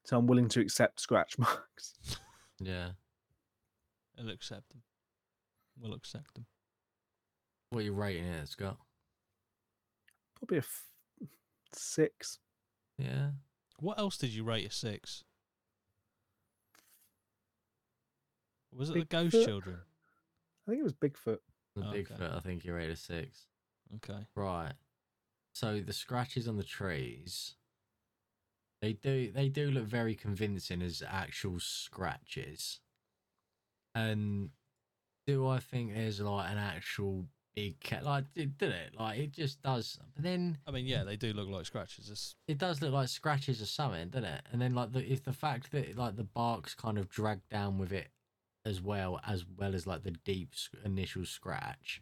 [0.04, 1.94] so I'm willing to accept scratch marks.
[2.60, 2.92] Yeah.
[4.18, 4.82] I'll accept them.
[5.80, 6.46] We'll accept them.
[7.70, 8.78] What are you rating it, Scott?
[10.36, 10.86] Probably a f-
[11.74, 12.38] six.
[12.98, 13.32] Yeah.
[13.80, 15.24] What else did you rate a six?
[18.72, 19.10] Was it the Bigfoot?
[19.32, 19.78] Ghost Children?
[20.68, 21.40] I think it was Bigfoot.
[21.76, 22.04] The Okay.
[22.04, 23.48] Bigfoot, I think you rated a six.
[23.96, 24.26] Okay.
[24.36, 24.74] Right.
[25.54, 27.56] So the scratches on the trees,
[28.82, 32.80] they do they do look very convincing as actual scratches.
[33.96, 34.50] And
[35.28, 37.26] do I think there's like an actual
[37.56, 38.04] big cat?
[38.04, 38.96] Like did, did it?
[39.00, 40.00] Like it just does.
[40.16, 42.10] But then I mean, yeah, they do look like scratches.
[42.10, 44.42] It's, it does look like scratches or something, doesn't it?
[44.52, 47.78] And then like the if the fact that like the bark's kind of dragged down
[47.78, 48.10] with it
[48.66, 50.54] as well as well as like the deep
[50.84, 52.02] initial scratch.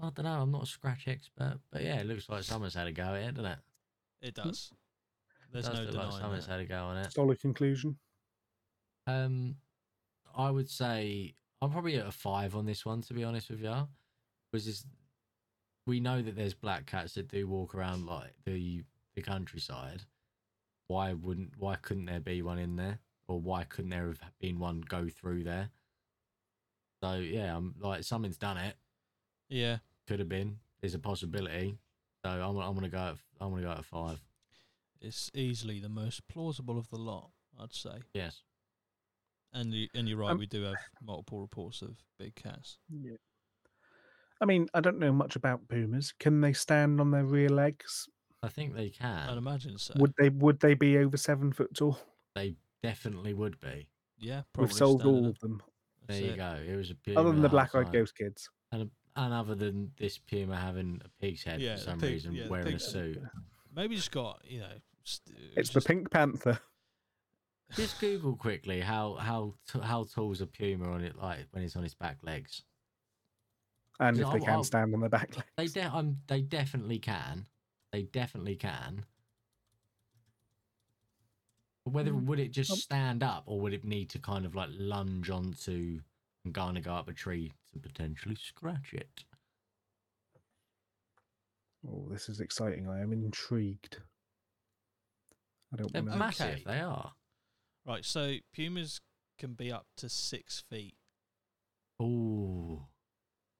[0.00, 0.40] I don't know.
[0.40, 3.22] I'm not a scratch expert, but yeah, it looks like someone's had a go at
[3.22, 3.58] it, doesn't it?
[4.22, 4.72] It does.
[5.52, 6.52] There's Does no look like denying someone's that.
[6.52, 7.12] had a go on it.
[7.12, 7.96] Solid conclusion.
[9.06, 9.56] Um,
[10.36, 13.62] I would say I'm probably at a five on this one, to be honest with
[13.62, 13.88] you.
[14.50, 14.84] Because this,
[15.86, 18.82] we know that there's black cats that do walk around like the
[19.14, 20.02] the countryside.
[20.88, 21.52] Why wouldn't?
[21.58, 22.98] Why couldn't there be one in there?
[23.28, 25.70] Or why couldn't there have been one go through there?
[27.02, 28.74] So yeah, I'm like something's done it.
[29.48, 30.58] Yeah, Could have been.
[30.80, 31.78] There's a possibility.
[32.24, 32.98] So I'm I'm gonna go.
[32.98, 34.20] At, I'm gonna go at five.
[35.00, 37.98] it's easily the most plausible of the lot, I'd say.
[38.14, 38.42] Yes.
[39.52, 42.78] And you, and you're right, Um, we do have multiple reports of big cats.
[42.90, 43.16] Yeah.
[44.40, 46.12] I mean, I don't know much about pumas.
[46.18, 48.08] Can they stand on their rear legs?
[48.42, 49.28] I think they can.
[49.30, 49.94] I'd imagine so.
[49.96, 51.98] Would they would they be over seven foot tall?
[52.34, 53.88] They definitely would be.
[54.18, 55.62] yeah, probably We've sold all of them,
[56.06, 56.36] That's There you it.
[56.36, 56.58] go.
[56.72, 58.50] It was a other than the black eyed ghost kids.
[58.72, 62.34] And, and other than this puma having a pig's head Yeah, for some pig- reason,
[62.34, 63.18] yeah, the wearing a suit.
[63.74, 64.72] Maybe just got you know.
[65.04, 66.58] St- It's the Pink Panther.
[67.74, 71.76] Just Google quickly how how how tall is a puma on it like when it's
[71.76, 72.62] on its back legs.
[73.98, 75.48] And if they I'll- can I'll- stand on their back legs.
[75.56, 77.46] They de- um, they definitely can.
[77.92, 79.04] They definitely can.
[81.84, 84.54] Whether Mm, would it just um, stand up or would it need to kind of
[84.56, 86.00] like lunge onto
[86.46, 89.24] and kind of go up a tree to potentially scratch it?
[91.86, 92.88] Oh, this is exciting.
[92.88, 93.98] I am intrigued.
[95.72, 96.18] I don't They're want to.
[96.18, 96.46] massive.
[96.46, 96.62] Okay.
[96.64, 97.12] They are.
[97.86, 99.00] Right, so pumas
[99.38, 100.94] can be up to six feet,
[102.02, 102.82] Ooh,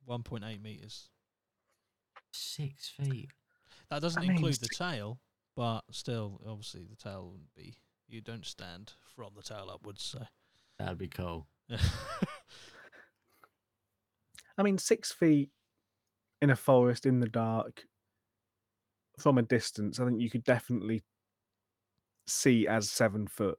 [0.05, 1.11] one point eight meters.
[2.33, 3.31] six feet.
[3.91, 5.21] That doesn't I mean, include the tail,
[5.55, 7.77] but still, obviously, the tail wouldn't be.
[8.09, 10.23] You don't stand from the tail upwards, so.
[10.79, 11.47] That'd be cool.
[14.59, 15.51] I mean, six feet
[16.43, 17.85] in a forest in the dark
[19.19, 21.03] from a distance, I think you could definitely
[22.27, 23.59] see as seven foot.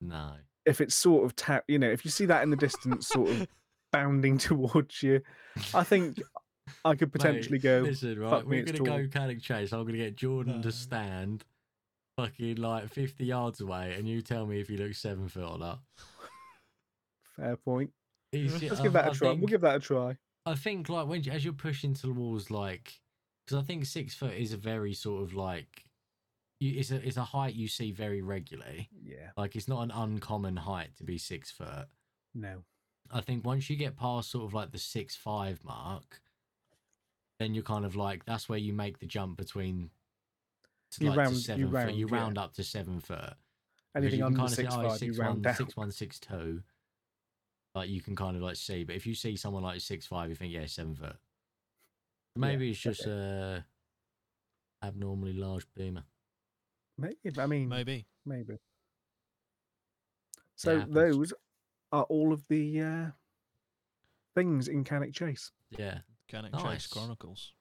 [0.00, 0.32] No.
[0.66, 3.28] If it's sort of, ta- you know, if you see that in the distance, sort
[3.30, 3.46] of
[3.92, 5.20] bounding towards you,
[5.74, 6.20] I think
[6.84, 7.80] I could potentially Mate, go.
[7.84, 9.72] Listen, right, "Fuck we're gonna tall." go Cannock Chase.
[9.72, 10.62] I'm gonna get Jordan No.
[10.62, 11.44] to stand
[12.16, 15.58] fucking like 50 yards away, and you tell me if he looks seven foot or
[15.58, 15.80] not.
[17.36, 17.90] Fair point.
[18.34, 19.28] Let's um, I- give that I a try.
[19.30, 20.16] Think, We'll give that a try.
[20.46, 23.00] I think like when you, as you're pushing towards like,
[23.46, 25.84] because I think six foot is a very sort of like,
[26.60, 28.88] you, it's a it's a height you see very regularly.
[29.02, 29.30] Yeah.
[29.36, 31.86] Like it's not an uncommon height to be six foot.
[32.34, 32.64] No.
[33.12, 36.20] I think once you get past sort of like the six five mark,
[37.38, 39.90] then you're kind of like that's where you make the jump between.
[40.92, 41.72] to, You like, to round- you seven foot.
[41.74, 42.14] round, You yeah.
[42.16, 43.34] round up to seven foot.
[43.96, 45.54] Anything you under kinda say, six "Oh, five, you round one, down.
[45.54, 46.62] six one, six two.
[47.74, 50.28] Like you can kind of like see, but if you see someone like six five,
[50.28, 51.16] you think yeah, seven foot.
[52.36, 53.64] Maybe it's just a
[54.82, 56.04] abnormally large boomer.
[56.96, 58.06] Maybe, I mean, maybe.
[58.24, 58.58] Maybe.
[60.56, 60.94] So happens.
[60.94, 61.32] those
[61.90, 63.06] are all of the uh,
[64.36, 65.50] things in Cannock Chase.
[65.70, 65.98] Yeah,
[66.28, 66.62] Cannock Nice.
[66.62, 67.52] Chase Chronicles.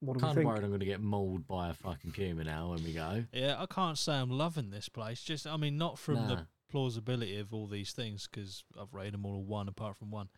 [0.00, 0.48] What do kind we of think?
[0.48, 3.24] worried I'm going to get mauled by a fucking puma now when we go.
[3.32, 5.22] Yeah, I can't say I'm loving this place.
[5.22, 6.42] Just, I mean, not from the Nah.
[6.68, 10.28] Plausibility of all these things because I've rated them all a one apart from one,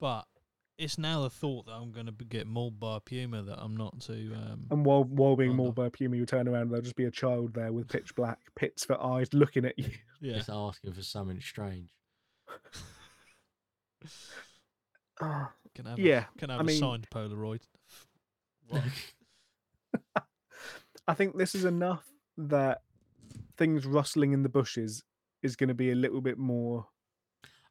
[0.00, 0.24] but
[0.78, 3.74] it's now the thought that I'm going to get mauled by a puma that I'm
[3.76, 4.32] not too.
[4.36, 6.96] Um, And while while being mauled by a puma, you turn around, and there'll just
[6.96, 9.90] be a child there with pitch black pits for eyes looking at you.
[10.20, 11.88] yeah, Just asking for something strange.
[15.18, 17.60] Can have yeah, a, can have I a mean- signed Polaroid.
[18.68, 18.82] What?
[21.08, 22.04] I think this is enough
[22.36, 22.82] that
[23.56, 25.02] things rustling in the bushes
[25.42, 26.86] is going to be a little bit more.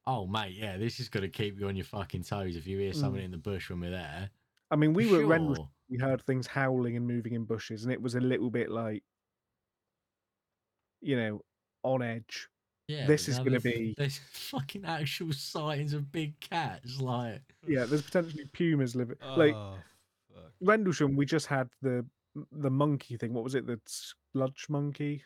[0.08, 2.78] oh mate, yeah, this is going to keep you on your fucking toes if you
[2.78, 3.26] hear something Mm.
[3.26, 4.30] in the bush when we're there.
[4.72, 7.84] I mean, we For were at Rendlesham, we heard things howling and moving in bushes,
[7.84, 9.04] and it was a little bit like,
[11.02, 11.42] you know,
[11.84, 12.48] on edge.
[12.88, 17.00] Yeah, This is gonna be- There's fucking actual sightings of big cats.
[17.02, 19.18] Like, Yeah, there's potentially pumas living.
[19.36, 19.78] like oh,
[20.34, 20.52] fuck.
[20.62, 22.06] Rendlesham, we just had the
[22.52, 23.34] the monkey thing.
[23.34, 23.66] What was it?
[23.66, 25.24] The sludge monkey,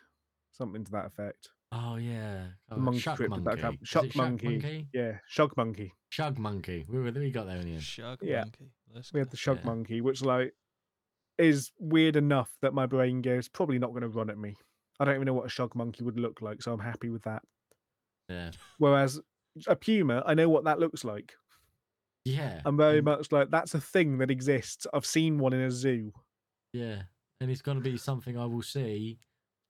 [0.51, 1.49] something to that effect.
[1.71, 3.61] Oh yeah, oh, monkey shuck cryptid that monkey.
[3.61, 4.87] come- Is shuck it monkey.
[4.93, 5.93] Yeah, shug monkey.
[6.09, 6.85] Shug monkey.
[6.89, 7.83] We were we got there in the end.
[7.83, 8.41] Shug Yeah.
[8.41, 8.71] monkey.
[8.93, 9.31] Let's We had go.
[9.31, 9.65] the shug Yeah.
[9.65, 10.53] monkey, which like
[11.37, 14.55] is weird enough that my brain goes probably not going to run at me.
[14.99, 17.21] I don't even know what a shug monkey would look like, so I'm happy with
[17.23, 17.43] that.
[18.27, 19.19] Yeah, Whereas
[19.67, 21.33] a puma, I know what that looks like.
[22.25, 22.61] yeah.
[22.65, 24.85] I'm very and- much like that's a thing that exists.
[24.93, 26.11] I've seen one in a zoo.
[26.73, 27.03] Yeah,
[27.39, 29.19] and it's going to be something I will see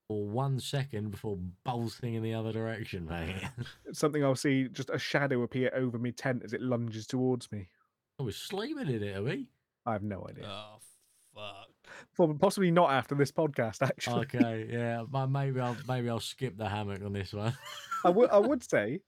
[0.10, 3.36] for one second before bolting in the other direction, mate.
[3.86, 7.50] It's something I'll see just a shadow appear over me tent as it lunges towards
[7.52, 7.70] me.
[8.18, 9.48] Oh, I was sleeping in it, are we?
[9.86, 10.46] I have no idea.
[10.48, 10.78] Oh
[11.36, 11.70] fuck!
[12.18, 13.82] Well, possibly not after this podcast.
[13.88, 15.04] Actually, Okay, yeah.
[15.28, 17.56] Maybe I'll maybe I'll skip the hammock on this one.
[18.04, 18.32] I would.
[18.32, 19.02] I would say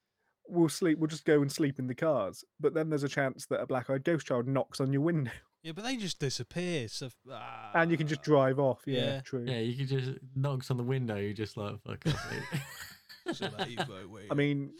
[0.48, 0.98] we'll sleep.
[1.00, 2.44] We'll just go and sleep in the cars.
[2.60, 5.32] But then there's a chance that a black-eyed ghost child knocks on your window,
[5.64, 6.88] Yeah, but they just disappear.
[6.88, 8.82] So ah, and you can just drive off.
[8.86, 9.22] Yeah, yeah.
[9.22, 9.46] true.
[9.48, 11.16] yeah, you can just knocks on the window.
[11.18, 12.32] You just like fuck off.
[12.32, 12.62] mate."
[13.34, 14.72] So they vote with I mean,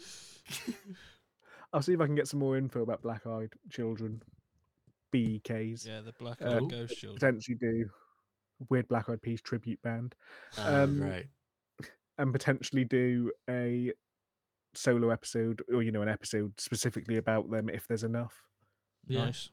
[1.72, 4.20] I'll see if I can get some more info about black-eyed children,
[5.14, 5.86] BEKs.
[5.86, 7.18] yeah, the black uh, eyed ghost children.
[7.20, 7.88] Potentially do
[8.68, 10.14] weird black-eyed peas tribute band,
[10.58, 11.26] oh, Um, great.
[12.18, 13.92] and potentially do a
[14.74, 18.42] solo episode, or you know, an episode specifically about them if there's enough.
[19.06, 19.50] Yeah, Nice.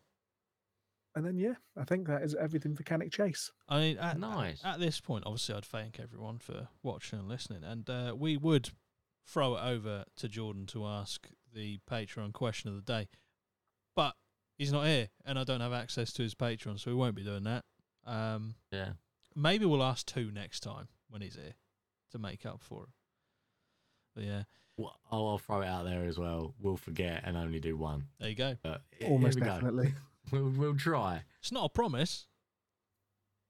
[1.16, 3.52] And then yeah, I think that is everything for Cannock Chase.
[3.68, 4.62] I mean, at, nice.
[4.64, 8.70] at this point, obviously, I'd thank everyone for watching and listening, and uh, we would
[9.28, 13.08] throw it over to Jordan to ask the Patreon question of the day,
[13.96, 14.16] but
[14.58, 17.24] he's not here, and I don't have access to his Patreon, so we won't be
[17.24, 17.66] doing that.
[18.06, 18.92] Um, yeah.
[19.36, 21.56] maybe we'll ask two next time when he's here
[22.12, 22.90] to make up for it.
[24.16, 24.44] But yeah,
[24.80, 26.54] Well, I'll, I'll throw it out there as well.
[26.60, 28.06] We'll forget and only do one.
[28.20, 28.56] there you go.
[28.64, 29.54] But Almost here we go.
[29.56, 29.94] definitely.
[30.32, 31.24] We'll, we'll try.
[31.40, 32.28] It's not a promise.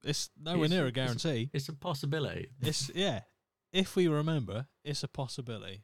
[0.03, 1.49] It's nowhere It's- near a it's- guarantee.
[1.53, 2.51] It's a possibility.
[2.61, 3.21] It's yeah.
[3.73, 5.83] If we remember, it's a possibility.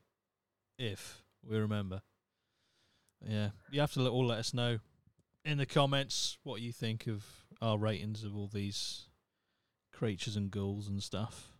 [0.79, 2.01] If we remember,
[3.27, 4.79] yeah, you have to let, all let us know
[5.43, 7.25] in the comments what you think of
[7.61, 9.07] our ratings of all these
[9.91, 11.51] creatures and ghouls and stuff.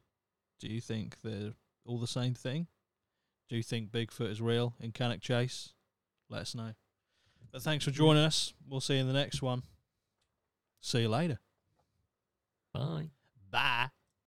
[0.62, 1.54] Do you think they're
[1.86, 2.68] all the same thing?
[3.50, 5.74] Do you think Bigfoot is real in Cannock Chase?
[6.30, 6.72] Let us know.
[7.52, 8.54] But thanks for joining us.
[8.68, 9.64] We'll see you in the next one.
[10.82, 11.40] See you later.
[12.74, 13.10] Bye.
[13.50, 13.90] Bye.